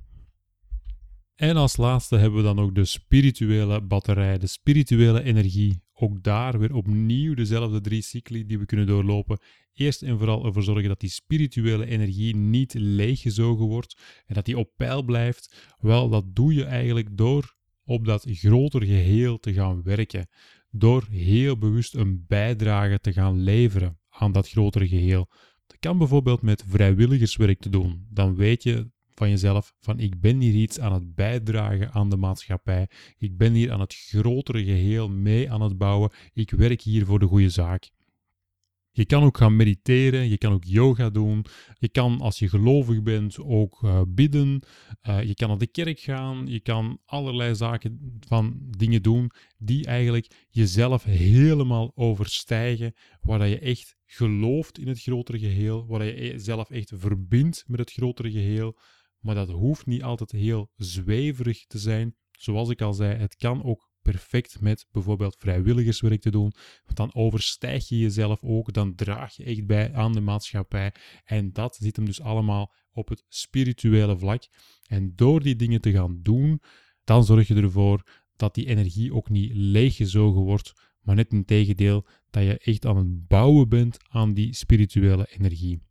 [1.43, 5.83] En als laatste hebben we dan ook de spirituele batterij, de spirituele energie.
[5.93, 9.39] Ook daar weer opnieuw dezelfde drie cycli die we kunnen doorlopen.
[9.73, 14.59] Eerst en vooral ervoor zorgen dat die spirituele energie niet leeggezogen wordt en dat die
[14.59, 15.75] op peil blijft.
[15.79, 20.29] Wel, dat doe je eigenlijk door op dat groter geheel te gaan werken.
[20.71, 25.29] Door heel bewust een bijdrage te gaan leveren aan dat grotere geheel.
[25.67, 28.07] Dat kan bijvoorbeeld met vrijwilligerswerk te doen.
[28.11, 32.17] Dan weet je van jezelf van ik ben hier iets aan het bijdragen aan de
[32.17, 32.89] maatschappij.
[33.19, 36.11] Ik ben hier aan het grotere geheel mee aan het bouwen.
[36.33, 37.91] Ik werk hier voor de goede zaak.
[38.95, 41.45] Je kan ook gaan mediteren, je kan ook yoga doen.
[41.79, 44.63] Je kan, als je gelovig bent, ook uh, bidden.
[45.09, 46.47] Uh, je kan naar de kerk gaan.
[46.47, 52.95] Je kan allerlei zaken van dingen doen die eigenlijk jezelf helemaal overstijgen.
[53.21, 55.87] Waar je echt gelooft in het grotere geheel.
[55.87, 58.79] Waar je jezelf echt verbindt met het grotere geheel.
[59.23, 62.17] Maar dat hoeft niet altijd heel zweverig te zijn.
[62.31, 66.53] Zoals ik al zei, het kan ook perfect met bijvoorbeeld vrijwilligerswerk te doen.
[66.85, 70.95] Want dan overstijg je jezelf ook, dan draag je echt bij aan de maatschappij.
[71.25, 74.43] En dat zit hem dus allemaal op het spirituele vlak.
[74.87, 76.61] En door die dingen te gaan doen,
[77.05, 78.03] dan zorg je ervoor
[78.37, 82.97] dat die energie ook niet leeggezogen wordt, maar net in tegendeel dat je echt aan
[82.97, 85.83] het bouwen bent aan die spirituele energie.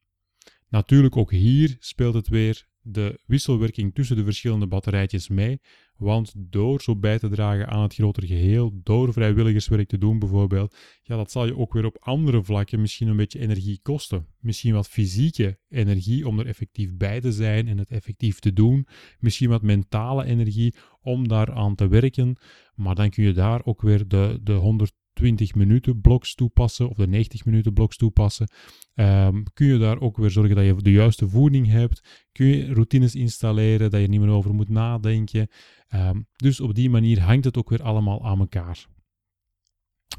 [0.68, 5.60] Natuurlijk ook hier speelt het weer de wisselwerking tussen de verschillende batterijtjes mee.
[5.98, 10.76] Want door zo bij te dragen aan het grotere geheel, door vrijwilligerswerk te doen bijvoorbeeld,
[11.02, 14.28] ja, dat zal je ook weer op andere vlakken misschien een beetje energie kosten.
[14.40, 18.88] Misschien wat fysieke energie om er effectief bij te zijn en het effectief te doen.
[19.20, 22.38] Misschien wat mentale energie om daaraan te werken.
[22.76, 26.98] Maar dan kun je daar ook weer de, de 100 20 minuten bloks toepassen of
[26.98, 28.50] de 90 minuten bloks toepassen.
[28.96, 32.28] Um, kun je daar ook weer zorgen dat je de juiste voeding hebt.
[32.32, 35.48] Kun je routines installeren, dat je niet meer over moet nadenken.
[35.96, 38.88] Um, dus op die manier hangt het ook weer allemaal aan elkaar.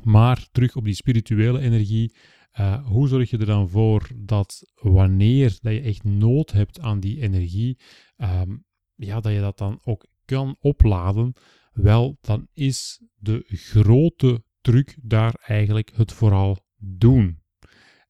[0.03, 2.17] Maar terug op die spirituele energie.
[2.61, 7.01] Uh, hoe zorg je er dan voor dat wanneer dat je echt nood hebt aan
[7.01, 7.79] die energie,
[8.17, 11.33] um, ja, dat je dat dan ook kan opladen?
[11.73, 17.41] Wel, dan is de grote truc daar eigenlijk het vooral doen.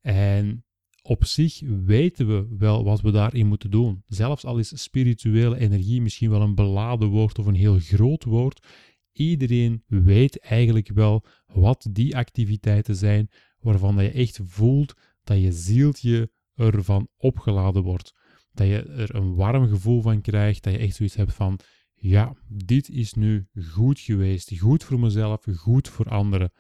[0.01, 0.65] En
[1.03, 4.03] op zich weten we wel wat we daarin moeten doen.
[4.07, 8.67] Zelfs al is spirituele energie misschien wel een beladen woord of een heel groot woord,
[9.13, 14.95] iedereen weet eigenlijk wel wat die activiteiten zijn waarvan je echt voelt
[15.25, 18.13] dat je zieltje ervan opgeladen wordt.
[18.53, 21.59] Dat je er een warm gevoel van krijgt, dat je echt zoiets hebt van,
[22.03, 26.53] ja, dit is nu goed geweest, goed voor mezelf, goed voor anderen.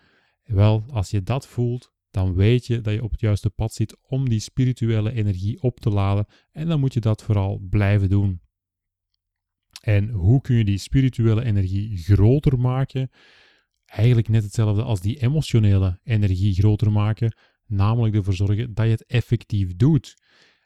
[0.42, 3.96] Wel, als je dat voelt, dan weet je dat je op het juiste pad zit
[4.02, 8.40] om die spirituele energie op te laden en dan moet je dat vooral blijven doen.
[9.80, 13.10] En hoe kun je die spirituele energie groter maken?
[13.84, 17.36] Eigenlijk net hetzelfde als die emotionele energie groter maken,
[17.66, 20.16] namelijk ervoor zorgen dat je het effectief doet.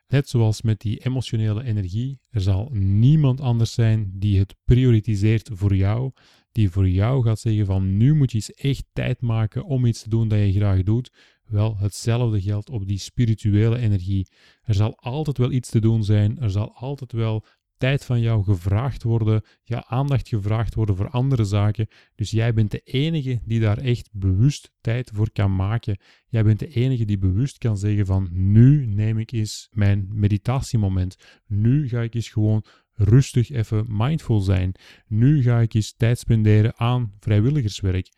[0.09, 5.77] Net zoals met die emotionele energie, er zal niemand anders zijn die het prioritiseert voor
[5.77, 6.13] jou,
[6.53, 10.03] die voor jou gaat zeggen van nu moet je eens echt tijd maken om iets
[10.03, 11.13] te doen dat je graag doet.
[11.45, 14.29] Wel, hetzelfde geldt op die spirituele energie.
[14.63, 17.45] Er zal altijd wel iets te doen zijn, er zal altijd wel
[17.79, 21.89] tijd van jou gevraagd worden, ja, aandacht gevraagd worden voor andere zaken.
[22.15, 25.99] Dus jij bent de enige die daar echt bewust tijd voor kan maken.
[26.29, 31.17] Jij bent de enige die bewust kan zeggen van nu neem ik eens mijn meditatiemoment.
[31.47, 34.73] Nu ga ik eens gewoon rustig even mindful zijn.
[35.07, 38.09] Nu ga ik eens tijd spenderen aan vrijwilligerswerk.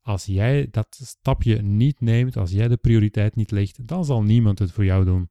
[0.00, 4.58] Als jij dat stapje niet neemt, als jij de prioriteit niet legt, dan zal niemand
[4.58, 5.30] het voor jou doen.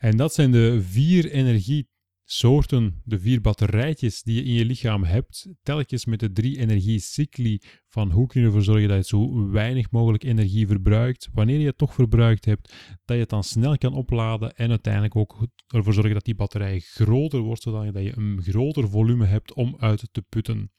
[0.00, 5.48] En dat zijn de vier energiesoorten, de vier batterijtjes die je in je lichaam hebt,
[5.62, 9.90] telkens met de drie energiecycli van hoe kun je ervoor zorgen dat je zo weinig
[9.90, 11.28] mogelijk energie verbruikt.
[11.32, 12.74] Wanneer je het toch verbruikt hebt,
[13.04, 16.78] dat je het dan snel kan opladen en uiteindelijk ook ervoor zorgen dat die batterij
[16.78, 20.72] groter wordt, zodat je een groter volume hebt om uit te putten.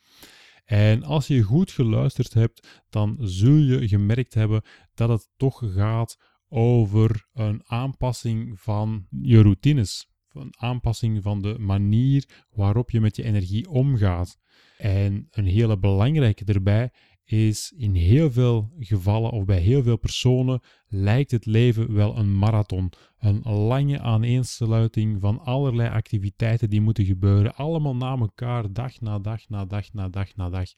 [0.66, 4.62] En als je goed geluisterd hebt, dan zul je gemerkt hebben
[4.94, 6.18] dat het toch gaat
[6.54, 10.10] over een aanpassing van je routines.
[10.30, 14.38] Een aanpassing van de manier waarop je met je energie omgaat.
[14.78, 16.92] En een hele belangrijke erbij
[17.24, 22.38] is in heel veel gevallen of bij heel veel personen lijkt het leven wel een
[22.38, 22.92] marathon.
[23.18, 29.50] Een lange aaneensluiting van allerlei activiteiten die moeten gebeuren, allemaal na elkaar, dag na dag
[29.50, 30.70] na dag na dag na dag.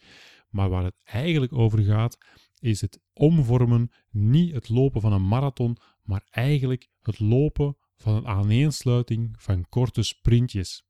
[0.50, 2.18] Maar waar het eigenlijk over gaat,
[2.64, 8.28] is het omvormen, niet het lopen van een marathon, maar eigenlijk het lopen van een
[8.28, 10.86] aaneensluiting van korte sprintjes.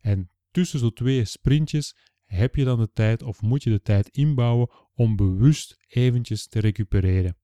[0.00, 4.08] En tussen zo'n twee sprintjes heb je dan de tijd of moet je de tijd
[4.08, 7.36] inbouwen om bewust eventjes te recupereren.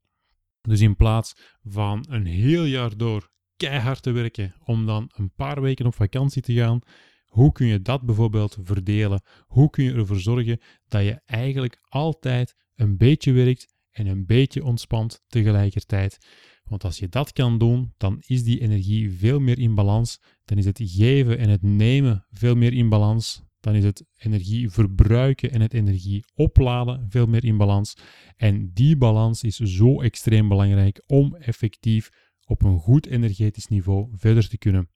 [0.60, 5.60] Dus in plaats van een heel jaar door keihard te werken om dan een paar
[5.60, 6.80] weken op vakantie te gaan,
[7.26, 9.22] hoe kun je dat bijvoorbeeld verdelen?
[9.46, 14.64] Hoe kun je ervoor zorgen dat je eigenlijk altijd een beetje werkt en een beetje
[14.64, 16.18] ontspant tegelijkertijd?
[16.64, 20.20] Want als je dat kan doen, dan is die energie veel meer in balans.
[20.44, 23.42] Dan is het geven en het nemen veel meer in balans.
[23.60, 27.96] Dan is het energie verbruiken en het energie opladen veel meer in balans.
[28.36, 32.10] En die balans is zo extreem belangrijk om effectief
[32.44, 34.90] op een goed energetisch niveau verder te kunnen.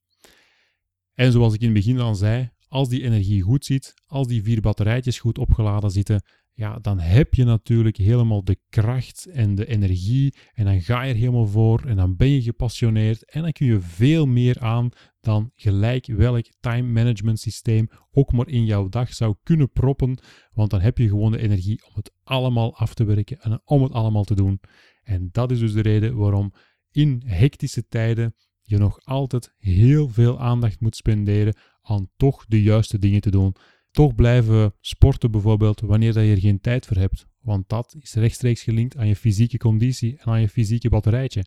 [1.15, 4.43] En zoals ik in het begin al zei, als die energie goed zit, als die
[4.43, 6.23] vier batterijtjes goed opgeladen zitten,
[6.53, 11.13] ja, dan heb je natuurlijk helemaal de kracht en de energie en dan ga je
[11.13, 14.91] er helemaal voor en dan ben je gepassioneerd en dan kun je veel meer aan
[15.21, 20.19] dan gelijk welk time management systeem ook maar in jouw dag zou kunnen proppen,
[20.53, 23.83] want dan heb je gewoon de energie om het allemaal af te werken en om
[23.83, 24.61] het allemaal te doen.
[25.03, 26.53] En dat is dus de reden waarom
[26.91, 32.99] in hectische tijden je nog altijd heel veel aandacht moet spenderen aan toch de juiste
[32.99, 33.55] dingen te doen
[33.91, 37.27] toch blijven sporten bijvoorbeeld wanneer dat je er geen tijd voor hebt.
[37.41, 41.45] Want dat is rechtstreeks gelinkt aan je fysieke conditie en aan je fysieke batterijtje.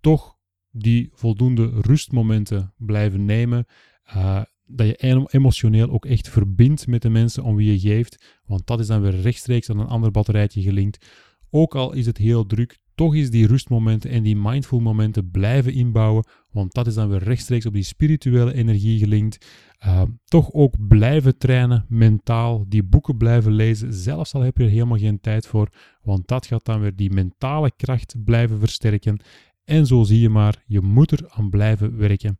[0.00, 0.36] Toch
[0.70, 3.66] die voldoende rustmomenten blijven nemen.
[4.06, 8.40] Uh, dat je emotioneel ook echt verbindt met de mensen om wie je geeft.
[8.44, 11.06] Want dat is dan weer rechtstreeks aan een ander batterijtje gelinkt.
[11.50, 15.72] Ook al is het heel druk, toch is die rustmomenten en die mindful momenten blijven
[15.72, 19.46] inbouwen, want dat is dan weer rechtstreeks op die spirituele energie gelinkt.
[19.86, 24.70] Uh, toch ook blijven trainen, mentaal, die boeken blijven lezen, zelfs al heb je er
[24.70, 25.68] helemaal geen tijd voor,
[26.02, 29.20] want dat gaat dan weer die mentale kracht blijven versterken.
[29.64, 32.38] En zo zie je maar, je moet er aan blijven werken.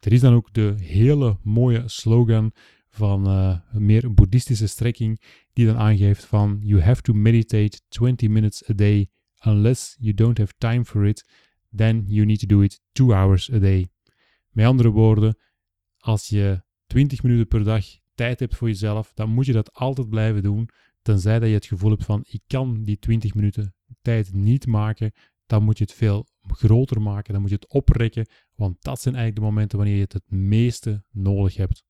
[0.00, 2.52] Er is dan ook de hele mooie slogan
[2.90, 5.20] van uh, een meer boeddhistische strekking,
[5.52, 9.08] die dan aangeeft van You have to meditate 20 minutes a day
[9.44, 11.24] unless you don't have time for it,
[11.76, 13.88] then you need to do it two hours a day.
[14.50, 15.38] Met andere woorden,
[15.98, 17.84] als je 20 minuten per dag
[18.14, 20.68] tijd hebt voor jezelf, dan moet je dat altijd blijven doen,
[21.02, 25.12] tenzij dat je het gevoel hebt van ik kan die 20 minuten tijd niet maken,
[25.46, 29.14] dan moet je het veel groter maken, dan moet je het oprekken, want dat zijn
[29.14, 31.84] eigenlijk de momenten wanneer je het het meeste nodig hebt.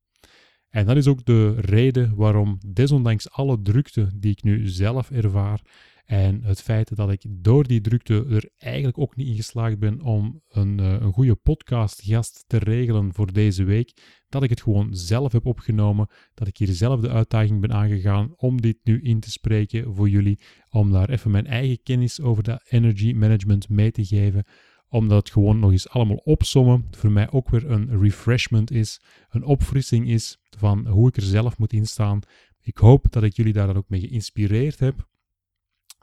[0.69, 5.61] En dat is ook de reden waarom, desondanks alle drukte die ik nu zelf ervaar,
[6.05, 10.01] en het feit dat ik door die drukte er eigenlijk ook niet in geslaagd ben
[10.01, 13.93] om een, uh, een goede podcastgast te regelen voor deze week,
[14.29, 18.33] dat ik het gewoon zelf heb opgenomen, dat ik hier zelf de uitdaging ben aangegaan
[18.37, 20.41] om dit nu in te spreken voor jullie,
[20.71, 24.45] om daar even mijn eigen kennis over de energy management mee te geven,
[24.89, 29.01] omdat het gewoon nog eens allemaal opsommen voor mij ook weer een refreshment is,
[29.31, 32.21] een opfrissing is van hoe ik er zelf moet instaan.
[32.61, 35.13] Ik hoop dat ik jullie daar dan ook mee geïnspireerd heb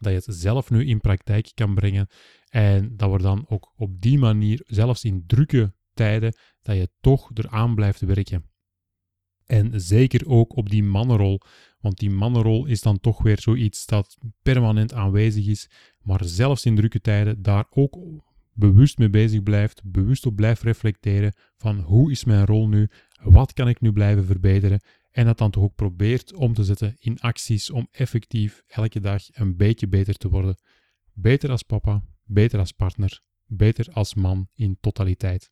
[0.01, 2.07] dat je het zelf nu in praktijk kan brengen
[2.49, 7.31] en dat we dan ook op die manier, zelfs in drukke tijden, dat je toch
[7.33, 8.49] eraan blijft werken.
[9.45, 11.41] En zeker ook op die mannenrol,
[11.79, 15.69] want die mannenrol is dan toch weer zoiets dat permanent aanwezig is,
[16.01, 17.97] maar zelfs in drukke tijden daar ook
[18.53, 22.89] bewust mee bezig blijft, bewust op blijft reflecteren van hoe is mijn rol nu,
[23.21, 24.81] wat kan ik nu blijven verbeteren
[25.11, 29.23] en dat dan toch ook probeert om te zetten in acties om effectief elke dag
[29.31, 30.57] een beetje beter te worden.
[31.13, 35.51] Beter als papa, beter als partner, beter als man in totaliteit.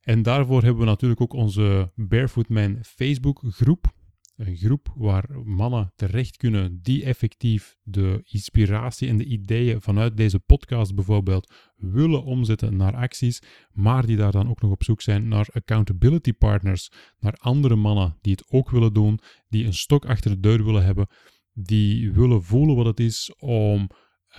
[0.00, 3.96] En daarvoor hebben we natuurlijk ook onze Barefoot Man Facebook groep.
[4.38, 10.38] Een groep waar mannen terecht kunnen die effectief de inspiratie en de ideeën vanuit deze
[10.38, 15.28] podcast bijvoorbeeld willen omzetten naar acties, maar die daar dan ook nog op zoek zijn
[15.28, 19.18] naar accountability partners, naar andere mannen die het ook willen doen,
[19.48, 21.06] die een stok achter de deur willen hebben,
[21.52, 23.88] die willen voelen wat het is om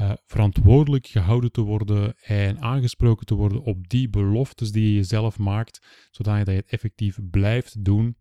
[0.02, 5.38] uh, verantwoordelijk gehouden te worden en aangesproken te worden op die beloftes die je jezelf
[5.38, 8.16] maakt, zodat je het effectief blijft doen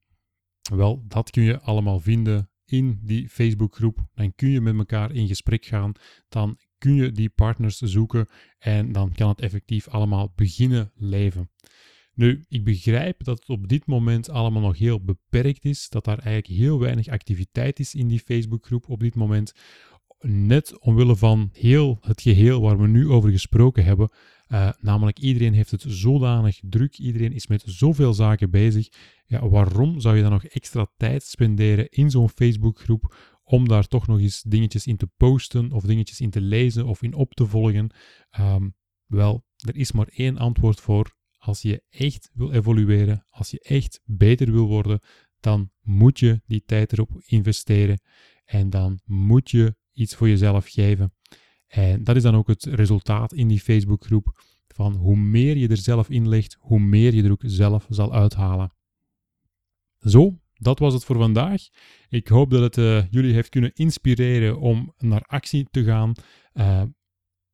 [0.69, 4.07] wel, dat kun je allemaal vinden in die Facebookgroep.
[4.15, 5.93] Dan kun je met elkaar in gesprek gaan.
[6.29, 8.27] Dan kun je die partners zoeken
[8.59, 11.51] en dan kan het effectief allemaal beginnen leven.
[12.15, 16.19] Nu, ik begrijp dat het op dit moment allemaal nog heel beperkt is, dat daar
[16.19, 19.53] eigenlijk heel weinig activiteit is in die Facebookgroep op dit moment.
[20.21, 24.11] Net omwille van heel het geheel waar we nu over gesproken hebben,
[24.49, 28.89] uh, namelijk iedereen heeft het zodanig druk, iedereen is met zoveel zaken bezig.
[29.27, 34.07] Ja, waarom zou je dan nog extra tijd spenderen in zo'n Facebookgroep om daar toch
[34.07, 37.47] nog eens dingetjes in te posten of dingetjes in te lezen of in op te
[37.47, 37.91] volgen?
[38.41, 38.77] Um,
[39.07, 41.17] wel, er is maar één antwoord voor.
[41.39, 45.01] Als je echt wil evolueren, als je echt beter wil worden,
[45.41, 48.01] dan moet je die tijd erop investeren
[48.45, 51.13] en dan moet je iets voor jezelf geven.
[51.69, 55.77] En dat is dan ook het resultaat in die Facebookgroep van hoe meer je er
[55.77, 58.73] zelf in legt, hoe meer je er ook zelf zal uithalen.
[59.99, 61.63] Zo, dat was het voor vandaag.
[62.09, 66.13] Ik hoop dat het uh, jullie heeft kunnen inspireren om naar actie te gaan,
[66.55, 66.83] uh,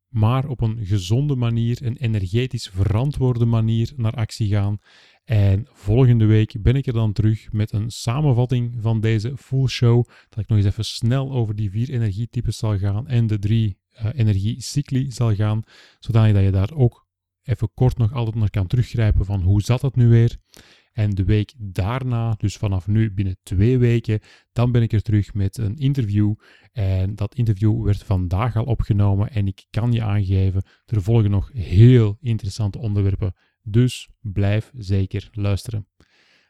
[0.07, 4.77] maar op een gezonde manier, een energetisch verantwoorde manier naar actie gaan.
[5.23, 10.05] En volgende week ben ik er dan terug met een samenvatting van deze full show.
[10.29, 13.77] Dat ik nog eens even snel over die vier energietypes zal gaan en de drie
[14.13, 15.63] energiecycli zal gaan,
[15.99, 17.07] zodat je daar ook
[17.43, 20.37] even kort nog altijd naar kan teruggrijpen van hoe zat dat nu weer.
[20.91, 24.19] En de week daarna, dus vanaf nu binnen twee weken,
[24.51, 26.33] dan ben ik er terug met een interview.
[26.71, 31.49] En dat interview werd vandaag al opgenomen en ik kan je aangeven, er volgen nog
[31.53, 33.33] heel interessante onderwerpen.
[33.61, 35.87] Dus blijf zeker luisteren.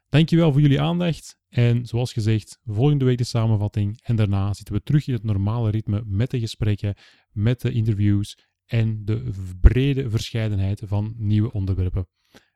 [0.09, 1.37] Dankjewel voor jullie aandacht.
[1.55, 4.01] En zoals gezegd, volgende week de samenvatting.
[4.03, 6.95] En daarna zitten we terug in het normale ritme met de gesprekken,
[7.31, 9.31] met de interviews en de
[9.61, 12.07] brede verscheidenheid van nieuwe onderwerpen.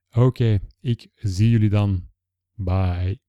[0.10, 2.10] Oké, ik zie jullie dan.
[2.54, 3.29] Bye.